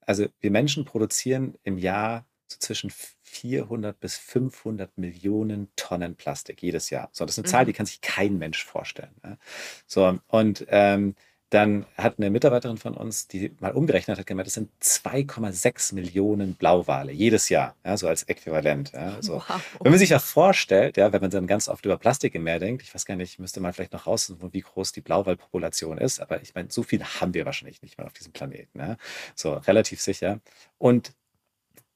[0.00, 2.90] Also wir Menschen produzieren im Jahr so zwischen
[3.22, 7.08] 400 bis 500 Millionen Tonnen Plastik jedes Jahr.
[7.12, 7.50] So, das ist eine mhm.
[7.50, 9.14] Zahl, die kann sich kein Mensch vorstellen.
[9.24, 9.36] Ja.
[9.86, 11.14] So, und ähm,
[11.50, 16.54] dann hat eine Mitarbeiterin von uns, die mal umgerechnet hat, gemeint, das sind 2,6 Millionen
[16.54, 18.92] Blauwale jedes Jahr, ja, so als Äquivalent.
[18.92, 19.34] Ja, so.
[19.34, 19.62] Wow.
[19.80, 22.58] Wenn man sich das vorstellt, ja, wenn man dann ganz oft über Plastik im Meer
[22.58, 26.20] denkt, ich weiß gar nicht, müsste man vielleicht noch raussuchen, wie groß die Blauwalpopulation ist,
[26.20, 28.80] aber ich meine, so viel haben wir wahrscheinlich nicht mehr auf diesem Planeten.
[28.80, 28.96] Ja.
[29.36, 30.40] So, relativ sicher.
[30.78, 31.12] Und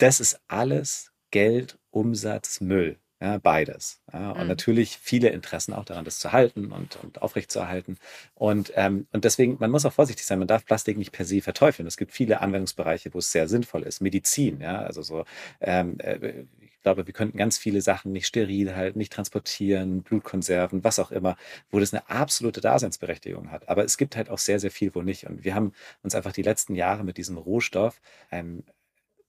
[0.02, 2.98] das ist alles Geld, Umsatz, Müll.
[3.22, 4.00] Ja, beides.
[4.10, 4.48] Ja, und mhm.
[4.48, 7.98] natürlich viele Interessen auch daran, das zu halten und, und aufrechtzuerhalten.
[8.34, 11.42] Und, ähm, und deswegen, man muss auch vorsichtig sein, man darf Plastik nicht per se
[11.42, 11.86] verteufeln.
[11.86, 14.00] Es gibt viele Anwendungsbereiche, wo es sehr sinnvoll ist.
[14.00, 15.26] Medizin, ja, also so,
[15.60, 20.82] ähm, äh, ich glaube, wir könnten ganz viele Sachen nicht steril halten, nicht transportieren, Blutkonserven,
[20.82, 21.36] was auch immer,
[21.70, 23.68] wo das eine absolute Daseinsberechtigung hat.
[23.68, 25.26] Aber es gibt halt auch sehr, sehr viel, wo nicht.
[25.26, 25.72] Und wir haben
[26.02, 28.64] uns einfach die letzten Jahre mit diesem Rohstoff, einem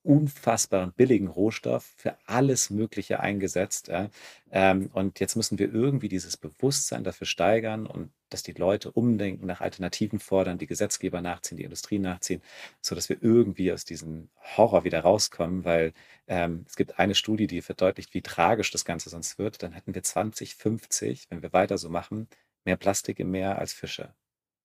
[0.04, 3.88] unfassbaren billigen Rohstoff für alles Mögliche eingesetzt.
[3.88, 4.10] Ja.
[4.52, 9.46] Ähm, und jetzt müssen wir irgendwie dieses Bewusstsein dafür steigern und dass die Leute umdenken,
[9.46, 12.42] nach Alternativen fordern, die Gesetzgeber nachziehen, die Industrie nachziehen,
[12.82, 15.94] so dass wir irgendwie aus diesem Horror wieder rauskommen, weil
[16.28, 19.62] ähm, es gibt eine Studie, die verdeutlicht, wie tragisch das Ganze sonst wird.
[19.62, 22.28] Dann hätten wir 2050, wenn wir weiter so machen,
[22.66, 24.14] mehr Plastik im Meer als Fische.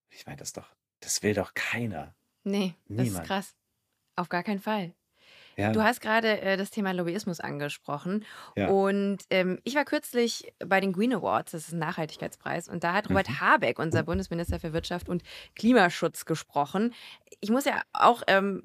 [0.09, 2.15] Ich meine, das doch, das will doch keiner.
[2.43, 3.09] Nee, Niemand.
[3.09, 3.55] das ist krass.
[4.15, 4.93] Auf gar keinen Fall.
[5.57, 5.71] Ja.
[5.71, 8.23] Du hast gerade äh, das Thema Lobbyismus angesprochen.
[8.55, 8.69] Ja.
[8.69, 12.93] Und ähm, ich war kürzlich bei den Green Awards, das ist ein Nachhaltigkeitspreis, und da
[12.93, 13.39] hat Robert Mhm.
[13.41, 15.23] Habeck, unser Bundesminister für Wirtschaft und
[15.55, 16.93] Klimaschutz, gesprochen.
[17.39, 18.63] Ich muss ja auch ähm,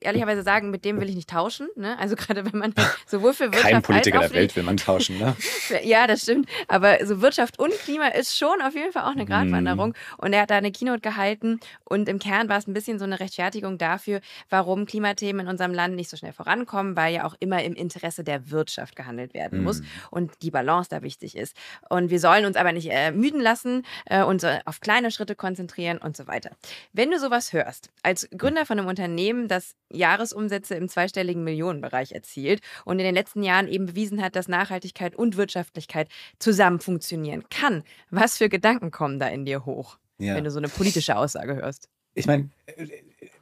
[0.00, 1.68] ehrlicherweise sagen, mit dem will ich nicht tauschen.
[1.76, 1.98] Ne?
[1.98, 2.74] Also gerade wenn man
[3.06, 5.36] sowohl für Wirtschaft Kein Politiker als auch der Welt will man tauschen, ne?
[5.84, 6.48] ja, das stimmt.
[6.68, 9.90] Aber so Wirtschaft und Klima ist schon auf jeden Fall auch eine Gratwanderung.
[9.90, 9.94] Mhm.
[10.18, 13.04] Und er hat da eine Keynote gehalten und im Kern war es ein bisschen so
[13.04, 14.20] eine Rechtfertigung dafür,
[14.50, 18.24] warum Klimathemen in unserem Land nicht so schnell vorankommen, weil ja auch immer im Interesse
[18.24, 19.86] der Wirtschaft gehandelt werden muss Mhm.
[20.10, 21.56] und die Balance da wichtig ist.
[21.88, 25.98] Und wir sollen uns aber nicht äh, müden lassen äh, und auf kleine Schritte konzentrieren
[25.98, 26.50] und so weiter.
[26.92, 32.60] Wenn du sowas hörst, als Gründer von einem Unternehmen, das Jahresumsätze im zweistelligen Millionenbereich erzielt
[32.84, 37.84] und in den letzten Jahren eben bewiesen hat, dass Nachhaltigkeit und Wirtschaftlichkeit zusammen funktionieren kann,
[38.10, 40.34] was für Gedanken kommen da in dir hoch, Ja.
[40.34, 41.88] wenn du so eine politische Aussage hörst?
[42.14, 42.48] Ich meine,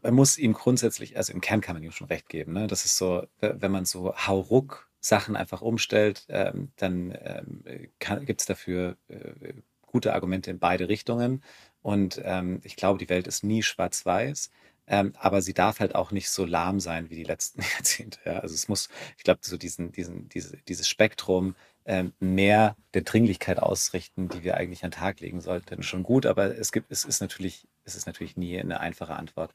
[0.03, 2.55] man muss ihm grundsätzlich, also im Kern kann man ihm schon recht geben.
[2.55, 2.67] Ne?
[2.67, 7.65] Das ist so, wenn man so hauruck Sachen einfach umstellt, ähm, dann ähm,
[8.25, 11.43] gibt es dafür äh, gute Argumente in beide Richtungen.
[11.83, 14.51] Und ähm, ich glaube, die Welt ist nie schwarz-weiß.
[14.87, 18.19] Ähm, aber sie darf halt auch nicht so lahm sein wie die letzten Jahrzehnte.
[18.25, 18.41] Ja?
[18.41, 21.55] Also es muss, ich glaube, so diesen, diesen, diese, dieses Spektrum
[22.21, 26.27] mehr der Dringlichkeit ausrichten, die wir eigentlich an den Tag legen sollten, schon gut.
[26.27, 29.53] Aber es gibt, es ist natürlich, es ist natürlich nie eine einfache Antwort.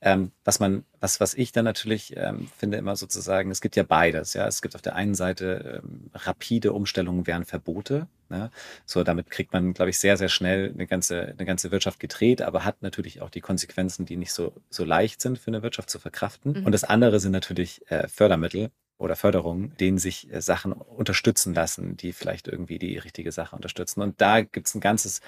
[0.00, 3.82] Ähm, was man, was, was ich dann natürlich ähm, finde, immer sozusagen, es gibt ja
[3.82, 4.32] beides.
[4.32, 8.08] Ja, es gibt auf der einen Seite ähm, rapide Umstellungen wären Verbote.
[8.30, 8.50] Ne?
[8.86, 12.40] So, damit kriegt man, glaube ich, sehr, sehr schnell eine ganze, eine ganze Wirtschaft gedreht,
[12.40, 15.90] aber hat natürlich auch die Konsequenzen, die nicht so, so leicht sind für eine Wirtschaft
[15.90, 16.52] zu verkraften.
[16.52, 16.66] Mhm.
[16.66, 21.96] Und das andere sind natürlich äh, Fördermittel oder Förderungen, denen sich äh, Sachen unterstützen lassen,
[21.96, 24.02] die vielleicht irgendwie die richtige Sache unterstützen.
[24.02, 25.20] Und da gibt es ein ganzes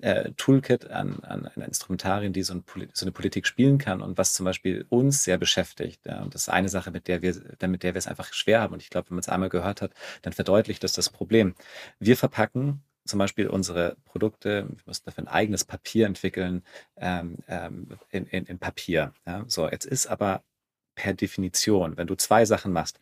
[0.00, 2.64] äh, Toolkit an, an, an Instrumentarien, die so, ein,
[2.94, 6.06] so eine Politik spielen kann und was zum Beispiel uns sehr beschäftigt.
[6.06, 6.22] Ja.
[6.22, 7.34] Und das ist eine Sache, mit der wir,
[7.68, 8.74] mit der wir es einfach schwer haben.
[8.74, 11.54] Und ich glaube, wenn man es einmal gehört hat, dann verdeutlicht das das Problem.
[11.98, 16.62] Wir verpacken zum Beispiel unsere Produkte, wir müssen dafür ein eigenes Papier entwickeln,
[16.96, 19.12] ähm, ähm, in, in, in Papier.
[19.26, 19.44] Ja.
[19.48, 20.42] So, jetzt ist aber
[20.98, 22.98] per Definition, wenn du zwei Sachen machst,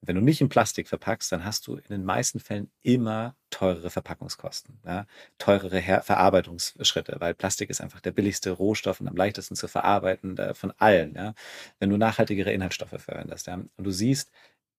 [0.00, 3.90] wenn du nicht in Plastik verpackst, dann hast du in den meisten Fällen immer teurere
[3.90, 5.06] Verpackungskosten, ja?
[5.38, 10.38] teurere Her Verarbeitungsschritte, weil Plastik ist einfach der billigste Rohstoff und am leichtesten zu verarbeiten
[10.38, 11.14] äh, von allen.
[11.14, 11.34] Ja?
[11.80, 13.48] Wenn du nachhaltigere Inhaltsstoffe verwendest.
[13.48, 13.54] Ja?
[13.54, 14.30] Und du siehst,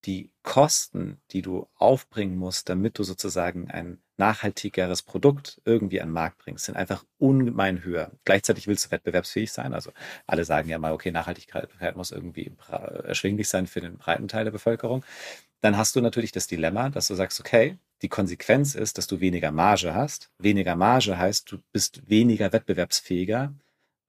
[0.05, 6.13] die Kosten, die du aufbringen musst, damit du sozusagen ein nachhaltigeres Produkt irgendwie an den
[6.13, 8.11] Markt bringst, sind einfach ungemein höher.
[8.25, 9.73] Gleichzeitig willst du wettbewerbsfähig sein.
[9.73, 9.91] Also
[10.27, 12.51] alle sagen ja mal, okay, Nachhaltigkeit muss irgendwie
[13.03, 15.03] erschwinglich sein für den breiten Teil der Bevölkerung.
[15.61, 19.19] Dann hast du natürlich das Dilemma, dass du sagst, okay, die Konsequenz ist, dass du
[19.19, 20.31] weniger Marge hast.
[20.37, 23.53] Weniger Marge heißt, du bist weniger wettbewerbsfähiger.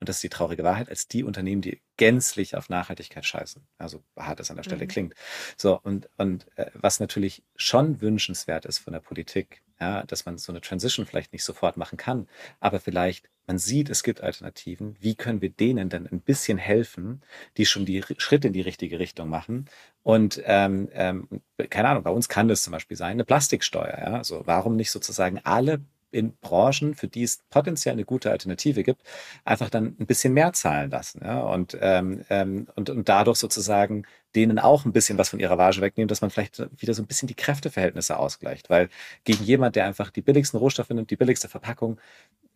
[0.01, 3.63] Und das ist die traurige Wahrheit, als die Unternehmen, die gänzlich auf Nachhaltigkeit scheißen.
[3.79, 4.89] Also hart es an der Stelle Mhm.
[4.89, 5.15] klingt.
[5.57, 10.39] So, und, und äh, was natürlich schon wünschenswert ist von der Politik, ja, dass man
[10.39, 12.29] so eine Transition vielleicht nicht sofort machen kann,
[12.61, 14.97] aber vielleicht man sieht, es gibt Alternativen.
[15.01, 17.21] Wie können wir denen denn ein bisschen helfen,
[17.57, 19.69] die schon die Schritte in die richtige Richtung machen?
[20.05, 21.29] Und ähm, ähm,
[21.69, 23.99] keine Ahnung, bei uns kann das zum Beispiel sein, eine Plastiksteuer.
[23.99, 24.15] Ja?
[24.19, 25.81] Also warum nicht sozusagen alle
[26.11, 29.03] in Branchen, für die es potenziell eine gute Alternative gibt,
[29.45, 31.21] einfach dann ein bisschen mehr zahlen lassen.
[31.25, 31.41] Ja?
[31.41, 34.05] Und, ähm, ähm, und, und dadurch sozusagen
[34.35, 37.07] denen auch ein bisschen was von ihrer Marge wegnehmen, dass man vielleicht wieder so ein
[37.07, 38.71] bisschen die Kräfteverhältnisse ausgleicht.
[38.71, 38.89] Weil
[39.25, 41.99] gegen jemand, der einfach die billigsten Rohstoffe nimmt, die billigste Verpackung,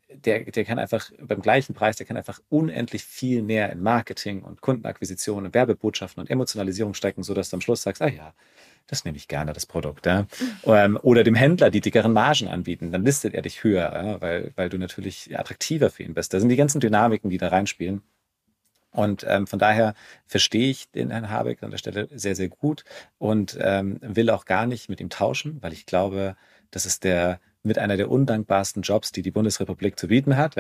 [0.09, 4.43] der, der kann einfach beim gleichen Preis, der kann einfach unendlich viel mehr in Marketing
[4.43, 8.35] und Kundenakquisition und Werbebotschaften und Emotionalisierung stecken, sodass du am Schluss sagst, ah ja,
[8.87, 10.07] das nehme ich gerne, das Produkt.
[10.07, 10.27] Ja.
[10.65, 14.69] Ähm, oder dem Händler die dickeren Margen anbieten, dann listet er dich höher, weil, weil
[14.69, 16.35] du natürlich attraktiver für ihn bist.
[16.35, 18.03] Da sind die ganzen Dynamiken, die da reinspielen.
[18.91, 19.95] Und ähm, von daher
[20.27, 22.85] verstehe ich den Herrn Habeck an der Stelle sehr, sehr gut
[23.19, 26.37] und ähm, will auch gar nicht mit ihm tauschen, weil ich glaube,
[26.71, 30.55] das ist der mit einer der undankbarsten Jobs, die die Bundesrepublik zu bieten hat.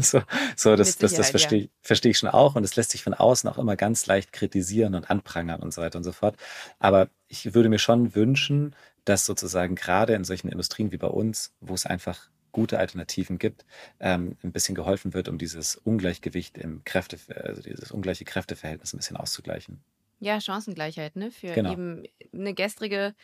[0.02, 0.22] so,
[0.56, 3.14] so das, das, das verstehe, ich- verstehe ich schon auch und es lässt sich von
[3.14, 6.36] außen auch immer ganz leicht kritisieren und anprangern und so weiter und so fort.
[6.78, 8.74] Aber ich würde mir schon wünschen,
[9.04, 13.66] dass sozusagen gerade in solchen Industrien wie bei uns, wo es einfach gute Alternativen gibt,
[14.00, 18.96] ähm, ein bisschen geholfen wird, um dieses Ungleichgewicht im Kräfte, also dieses ungleiche Kräfteverhältnis ein
[18.96, 19.80] bisschen auszugleichen.
[20.20, 21.30] Ja, Chancengleichheit, ne?
[21.30, 21.72] Für Genau.
[21.72, 23.14] eben eine gestrige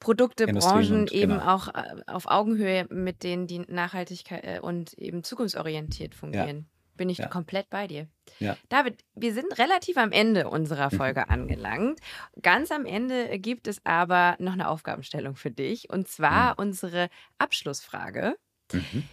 [0.00, 1.54] Produkte, Branchen und- eben genau.
[1.54, 6.66] auch äh, auf Augenhöhe mit denen, die Nachhaltigkeit äh, und eben zukunftsorientiert fungieren.
[6.96, 7.28] Bin ich Ja.
[7.28, 8.08] komplett bei dir.
[8.40, 8.56] Ja.
[8.68, 10.96] David, wir sind relativ am Ende unserer Mhm.
[10.98, 12.00] Folge angelangt.
[12.42, 16.54] Ganz am Ende gibt es aber noch eine Aufgabenstellung für dich und zwar Mhm.
[16.58, 18.36] unsere Abschlussfrage.
[18.72, 19.04] Mhm.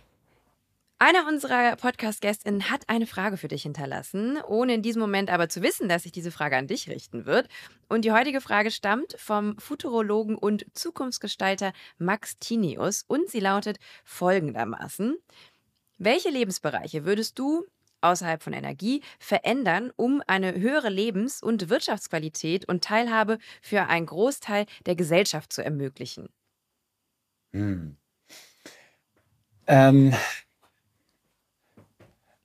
[0.99, 5.61] Einer unserer Podcast-Gästinnen hat eine Frage für dich hinterlassen, ohne in diesem Moment aber zu
[5.61, 7.47] wissen, dass sich diese Frage an dich richten wird.
[7.87, 15.15] Und die heutige Frage stammt vom Futurologen und Zukunftsgestalter Max Tinius und sie lautet folgendermaßen.
[15.99, 17.67] Welche Lebensbereiche würdest du
[18.01, 24.65] außerhalb von Energie verändern, um eine höhere Lebens- und Wirtschaftsqualität und Teilhabe für einen Großteil
[24.87, 26.29] der Gesellschaft zu ermöglichen?
[27.53, 27.97] Hm.
[29.67, 30.15] Ähm,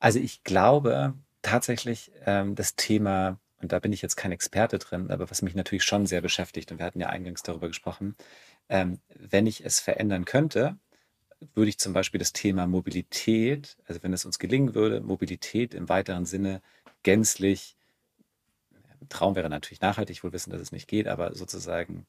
[0.02, 5.12] also ich glaube tatsächlich, ähm, das Thema, und da bin ich jetzt kein Experte drin,
[5.12, 8.16] aber was mich natürlich schon sehr beschäftigt, und wir hatten ja eingangs darüber gesprochen,
[8.68, 10.76] ähm, wenn ich es verändern könnte,
[11.54, 15.88] würde ich zum Beispiel das Thema Mobilität, also wenn es uns gelingen würde, Mobilität im
[15.88, 16.62] weiteren Sinne
[17.04, 17.76] gänzlich,
[19.08, 22.06] Traum wäre natürlich nachhaltig, wohl wissen, dass es nicht geht, aber sozusagen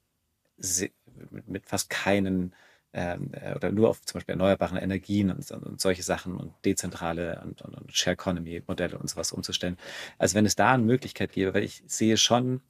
[1.45, 2.55] mit fast keinen
[2.93, 7.75] oder nur auf zum Beispiel erneuerbaren Energien und, und solche Sachen und dezentrale und, und,
[7.75, 9.77] und Share Economy Modelle und sowas umzustellen.
[10.19, 12.61] Also wenn es da eine Möglichkeit gäbe, weil ich sehe schon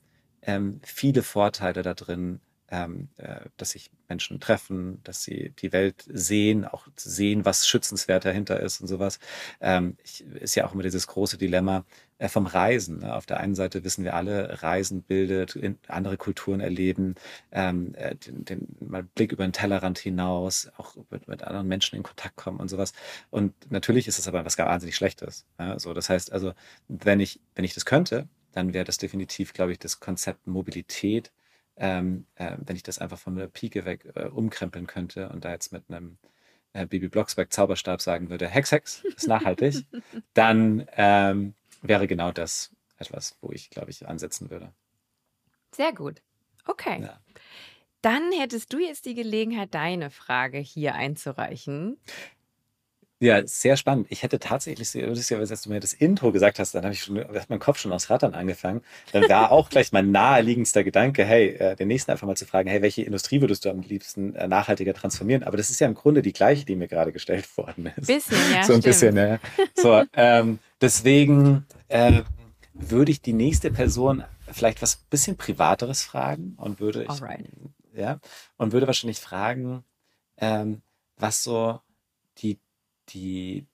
[0.42, 2.40] ähm, viele Vorteile da drin,
[2.70, 8.26] ähm, äh, dass sich Menschen treffen, dass sie die Welt sehen, auch sehen, was schützenswert
[8.26, 9.20] dahinter ist und sowas.
[9.62, 11.86] Ähm, ich, ist ja auch immer dieses große Dilemma
[12.18, 13.00] äh, vom Reisen.
[13.00, 13.14] Ne?
[13.14, 17.16] Auf der einen Seite wissen wir alle, Reisen bildet, andere Kulturen erleben,
[17.52, 21.96] ähm, äh, den, den mal Blick über den Tellerrand hinaus, auch mit, mit, anderen Menschen
[21.96, 22.94] in Kontakt kommen und sowas.
[23.30, 25.46] Und natürlich ist es aber was gar wahnsinnig Schlechtes.
[25.60, 25.78] Ja?
[25.80, 26.54] So, das heißt also,
[26.88, 31.32] wenn ich, wenn ich das könnte, dann wäre das definitiv, glaube ich, das Konzept Mobilität
[31.76, 35.52] ähm, äh, wenn ich das einfach von der Pike weg äh, umkrempeln könnte und da
[35.52, 36.18] jetzt mit einem
[36.74, 39.86] äh, Baby Blocksberg Zauberstab sagen würde, Hex, Hex, ist nachhaltig,
[40.34, 44.74] dann ähm, wäre genau das etwas, wo ich, glaube ich, ansetzen würde.
[45.72, 46.22] Sehr gut.
[46.66, 47.02] Okay.
[47.02, 47.20] Ja.
[48.02, 51.98] Dann hättest du jetzt die Gelegenheit, deine Frage hier einzureichen.
[53.24, 54.08] Ja, sehr spannend.
[54.10, 57.20] Ich hätte tatsächlich, ja, als du mir das Intro gesagt hast, dann habe ich schon,
[57.20, 58.82] hat mein Kopf schon aus Rattern angefangen.
[59.14, 62.68] Dann war auch gleich mein naheliegendster Gedanke, hey, äh, den nächsten einfach mal zu fragen,
[62.68, 65.44] hey, welche Industrie würdest du am liebsten äh, nachhaltiger transformieren?
[65.44, 68.08] Aber das ist ja im Grunde die gleiche, die mir gerade gestellt worden ist.
[68.08, 68.64] Bisschen, ja.
[68.66, 68.84] So ein stimmt.
[68.84, 69.40] bisschen, ja.
[69.74, 72.24] So, ähm, deswegen äh,
[72.74, 77.22] würde ich die nächste Person vielleicht was bisschen Privateres fragen und würde ich,
[77.96, 78.20] ja,
[78.58, 79.86] und würde wahrscheinlich fragen,
[80.38, 80.82] ähm,
[81.16, 81.80] was so
[82.40, 82.60] die
[83.10, 83.66] die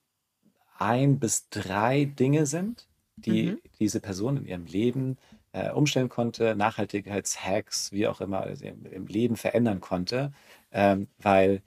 [0.78, 3.60] ein bis drei Dinge sind, die mhm.
[3.78, 5.18] diese Person in ihrem Leben
[5.52, 10.32] äh, umstellen konnte, Nachhaltigkeitshacks, wie auch immer, also im, im, Leben verändern konnte,
[10.72, 11.62] ähm, weil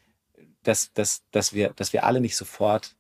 [0.64, 2.95] das, das, dass, wir, dass wir alle nicht sofort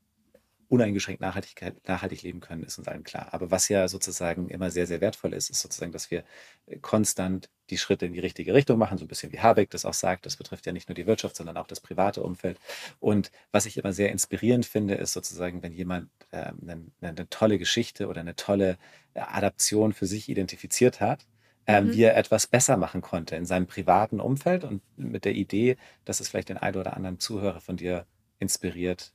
[0.73, 3.27] uneingeschränkt Nachhaltigkeit, nachhaltig leben können, ist uns allen klar.
[3.31, 6.23] Aber was ja sozusagen immer sehr, sehr wertvoll ist, ist sozusagen, dass wir
[6.65, 9.85] äh, konstant die Schritte in die richtige Richtung machen, so ein bisschen wie Habeck das
[9.85, 10.25] auch sagt.
[10.25, 12.59] Das betrifft ja nicht nur die Wirtschaft, sondern auch das private Umfeld.
[12.99, 17.59] Und was ich immer sehr inspirierend finde, ist sozusagen, wenn jemand äh, eine, eine, tolle
[17.59, 18.79] Geschichte oder eine tolle
[19.13, 21.27] äh, Adaption für sich identifiziert hat,
[21.67, 21.93] äh, mhm.
[21.93, 26.19] wie er etwas besser machen konnte in seinem privaten Umfeld und mit der Idee, dass
[26.19, 28.07] es vielleicht den einen oder anderen Zuhörer von dir
[28.39, 29.13] inspiriert,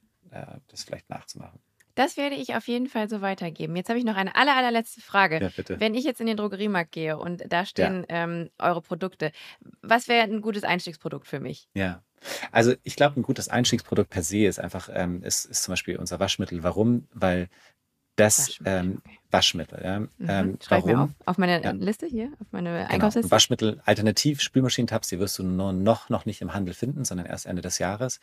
[0.68, 1.60] das vielleicht nachzumachen.
[1.98, 3.74] Das werde ich auf jeden Fall so weitergeben.
[3.74, 5.40] Jetzt habe ich noch eine aller, allerletzte Frage.
[5.40, 5.80] Ja, bitte.
[5.80, 8.22] Wenn ich jetzt in den Drogeriemarkt gehe und da stehen ja.
[8.22, 9.32] ähm, eure Produkte,
[9.82, 11.68] was wäre ein gutes Einstiegsprodukt für mich?
[11.74, 12.04] Ja.
[12.52, 15.96] Also ich glaube, ein gutes Einstiegsprodukt per se ist einfach, ähm, ist, ist zum Beispiel
[15.96, 16.62] unser Waschmittel.
[16.62, 17.08] Warum?
[17.12, 17.48] Weil
[18.14, 19.17] das Waschmittel, ähm, okay.
[19.30, 20.00] Waschmittel ja.
[20.00, 20.08] Mhm.
[20.26, 20.90] Ähm, Schreib warum?
[20.90, 21.70] mir auf, auf meine ja.
[21.72, 22.90] Liste hier, auf meine genau.
[22.90, 23.30] Einkaufsliste.
[23.30, 27.46] Waschmittel, alternativ Spülmaschinentabs, die wirst du nur noch, noch nicht im Handel finden, sondern erst
[27.46, 28.20] Ende des Jahres.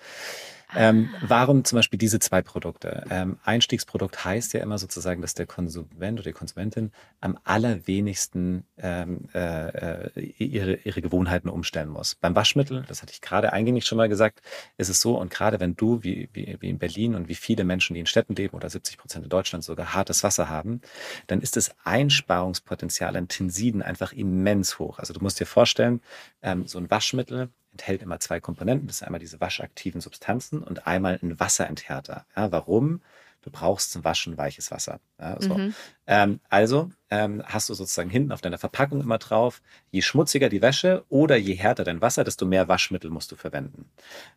[0.75, 1.25] Ähm, ah.
[1.27, 3.05] warum zum Beispiel diese zwei Produkte?
[3.09, 6.91] Ähm, Einstiegsprodukt heißt ja immer sozusagen, dass der Konsument oder die Konsumentin
[7.21, 12.15] am allerwenigsten ähm, äh, äh, ihre, ihre Gewohnheiten umstellen muss.
[12.15, 14.41] Beim Waschmittel, das hatte ich gerade eingängig schon mal gesagt,
[14.77, 17.63] ist es so, und gerade wenn du, wie, wie, wie in Berlin und wie viele
[17.63, 20.81] Menschen, die in Städten leben oder 70 Prozent in Deutschland sogar hartes Wasser haben,
[21.27, 24.99] dann ist das Einsparungspotenzial an Tensiden einfach immens hoch.
[24.99, 26.01] Also du musst dir vorstellen,
[26.41, 28.87] ähm, so ein Waschmittel enthält immer zwei Komponenten.
[28.87, 32.25] Das ist einmal diese waschaktiven Substanzen und einmal ein Wasserenthärter.
[32.35, 33.01] Ja, warum?
[33.45, 34.99] Du brauchst zum Waschen weiches Wasser.
[35.19, 35.53] Ja, so.
[35.53, 35.75] mhm.
[36.07, 40.63] ähm, also ähm, hast du sozusagen hinten auf deiner Verpackung immer drauf, je schmutziger die
[40.63, 43.87] Wäsche oder je härter dein Wasser, desto mehr Waschmittel musst du verwenden.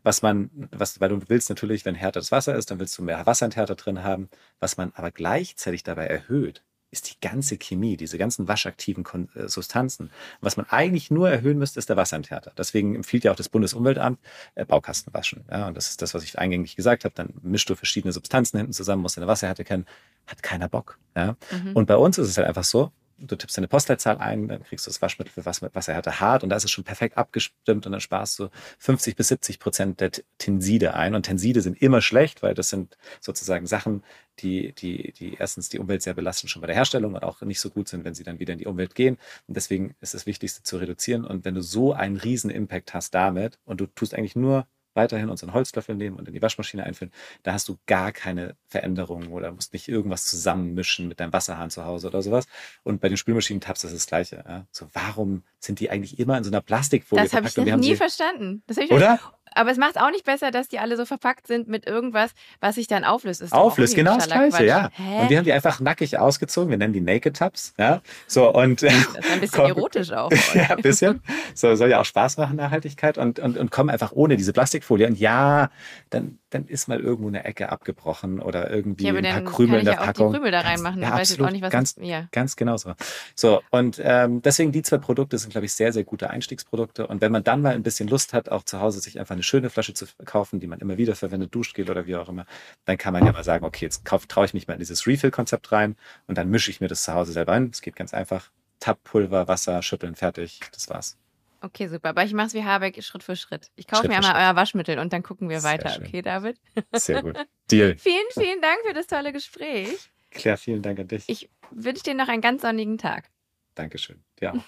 [0.03, 3.03] Was man, was, weil du willst natürlich, wenn härter das Wasser ist, dann willst du
[3.03, 4.29] mehr Wasserenthärter drin haben.
[4.61, 10.11] Was man aber gleichzeitig dabei erhöht, ist die ganze Chemie, diese ganzen waschaktiven äh, Substanzen.
[10.41, 12.53] Was man eigentlich nur erhöhen müsste, ist der Wasserenthärter.
[12.57, 14.19] Deswegen empfiehlt ja auch das Bundesumweltamt
[14.55, 15.45] äh, Baukasten waschen.
[15.51, 17.15] Ja, und das ist das, was ich eingängig gesagt habe.
[17.15, 19.87] Dann mischst du verschiedene Substanzen hinten zusammen, musst deine Wasserhärte kennen.
[20.27, 20.99] Hat keiner Bock.
[21.15, 21.37] Ja?
[21.51, 21.73] Mhm.
[21.75, 24.87] Und bei uns ist es halt einfach so, du tippst deine Postleitzahl ein, dann kriegst
[24.87, 27.93] du das Waschmittel für was, Wasserhärte hart und da ist es schon perfekt abgestimmt und
[27.93, 28.49] dann sparst du
[28.79, 31.15] 50 bis 70 Prozent der Tenside ein.
[31.15, 34.03] Und Tenside sind immer schlecht, weil das sind sozusagen Sachen,
[34.41, 37.61] die, die, die erstens die Umwelt sehr belasten schon bei der Herstellung und auch nicht
[37.61, 39.19] so gut sind, wenn sie dann wieder in die Umwelt gehen.
[39.47, 41.25] Und deswegen ist das Wichtigste zu reduzieren.
[41.25, 45.31] Und wenn du so einen riesen Impact hast damit und du tust eigentlich nur weiterhin
[45.31, 47.13] unseren Holzlöffel nehmen und in die Waschmaschine einfüllen,
[47.43, 51.85] da hast du gar keine Veränderungen oder musst nicht irgendwas zusammenmischen mit deinem Wasserhahn zu
[51.85, 52.47] Hause oder sowas.
[52.83, 54.45] Und bei den Spülmaschinen-Tabs ist das Gleiche.
[54.47, 54.67] Ja?
[54.71, 57.57] So, warum sind die eigentlich immer in so einer Plastikfolie das verpackt?
[57.59, 58.63] Das habe ich nie verstanden.
[58.69, 59.19] Ich oder?
[59.55, 62.31] Aber es macht es auch nicht besser, dass die alle so verpackt sind mit irgendwas,
[62.61, 63.41] was sich dann auflöst.
[63.41, 64.91] Ist auflöst, genau das Gleiche, ja.
[64.93, 65.23] Hä?
[65.23, 66.71] Und wir haben die einfach nackig ausgezogen.
[66.71, 67.75] Wir nennen die Naked Tabs.
[67.77, 68.01] Ja?
[68.27, 70.31] So, und, das ist ein bisschen erotisch auch.
[70.55, 71.23] ja, ein bisschen.
[71.55, 73.19] So, soll ja auch Spaß machen, Nachhaltigkeit.
[73.19, 75.07] Und, und, und kommen einfach ohne diese Plastikfolie.
[75.07, 75.71] Und ja,
[76.11, 79.85] dann, dann ist mal irgendwo eine Ecke abgebrochen oder irgendwie ja, ein paar Krümel in
[79.85, 80.29] der Packung.
[80.29, 81.03] Auch die Krümel da reinmachen.
[81.03, 82.29] Ja, absolut, auch nicht, was ganz, ja.
[82.33, 82.95] ganz genau so.
[83.35, 87.07] So, und ähm, deswegen die zwei Produkte sind, glaube ich, sehr, sehr gute Einstiegsprodukte.
[87.07, 89.43] Und wenn man dann mal ein bisschen Lust hat, auch zu Hause sich einfach eine
[89.43, 92.47] schöne Flasche zu kaufen, die man immer wieder verwendet, Duschgel oder wie auch immer,
[92.85, 95.71] dann kann man ja mal sagen, okay, jetzt traue ich mich mal in dieses Refill-Konzept
[95.73, 95.97] rein
[96.27, 97.71] und dann mische ich mir das zu Hause selber ein.
[97.73, 98.51] Es geht ganz einfach.
[98.81, 100.61] Tab-Pulver, Wasser, schütteln, fertig.
[100.73, 101.19] Das war's.
[101.61, 102.11] Okay, super.
[102.11, 103.71] Aber ich mache es wie Habeck Schritt für Schritt.
[103.75, 105.91] Ich kaufe mir einmal euer Waschmittel und dann gucken wir Sehr weiter.
[105.91, 106.07] Schön.
[106.07, 106.61] Okay, David?
[106.93, 107.37] Sehr gut.
[107.71, 107.97] Deal.
[107.99, 110.11] vielen, vielen Dank für das tolle Gespräch.
[110.31, 111.25] Claire, vielen Dank an dich.
[111.27, 113.31] Ich wünsche dir noch einen ganz sonnigen Tag.
[113.75, 114.23] Dankeschön.
[114.41, 114.55] Ja.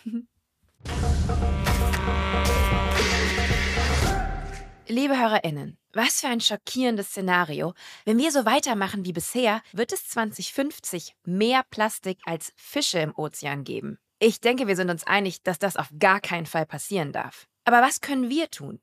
[4.89, 7.75] Liebe HörerInnen, was für ein schockierendes Szenario.
[8.05, 13.63] Wenn wir so weitermachen wie bisher, wird es 2050 mehr Plastik als Fische im Ozean
[13.63, 14.01] geben.
[14.23, 17.49] Ich denke, wir sind uns einig, dass das auf gar keinen Fall passieren darf.
[17.65, 18.79] Aber was können wir tun?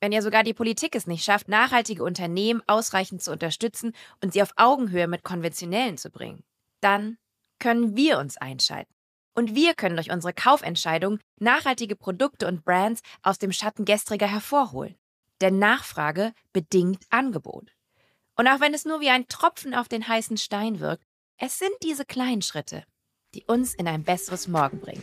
[0.00, 4.42] Wenn ja sogar die Politik es nicht schafft, nachhaltige Unternehmen ausreichend zu unterstützen und sie
[4.42, 6.44] auf Augenhöhe mit konventionellen zu bringen,
[6.82, 7.16] dann
[7.58, 8.92] können wir uns einschalten.
[9.34, 14.96] Und wir können durch unsere Kaufentscheidung nachhaltige Produkte und Brands aus dem Schatten gestriger hervorholen.
[15.40, 17.72] Denn Nachfrage bedingt Angebot.
[18.36, 21.04] Und auch wenn es nur wie ein Tropfen auf den heißen Stein wirkt,
[21.38, 22.84] es sind diese kleinen Schritte,
[23.34, 25.02] die uns in ein besseres Morgen bringen.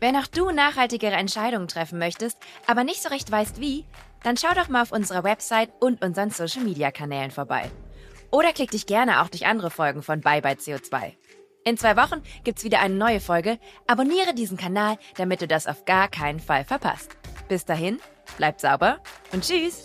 [0.00, 3.84] Wenn auch du nachhaltigere Entscheidungen treffen möchtest, aber nicht so recht weißt wie,
[4.22, 7.70] dann schau doch mal auf unserer Website und unseren Social-Media-Kanälen vorbei.
[8.30, 11.12] Oder klick dich gerne auch durch andere Folgen von Bye Bye CO2.
[11.64, 13.58] In zwei Wochen gibt's wieder eine neue Folge.
[13.86, 17.16] Abonniere diesen Kanal, damit du das auf gar keinen Fall verpasst.
[17.48, 17.98] Bis dahin,
[18.36, 18.98] bleib sauber
[19.32, 19.84] und tschüss!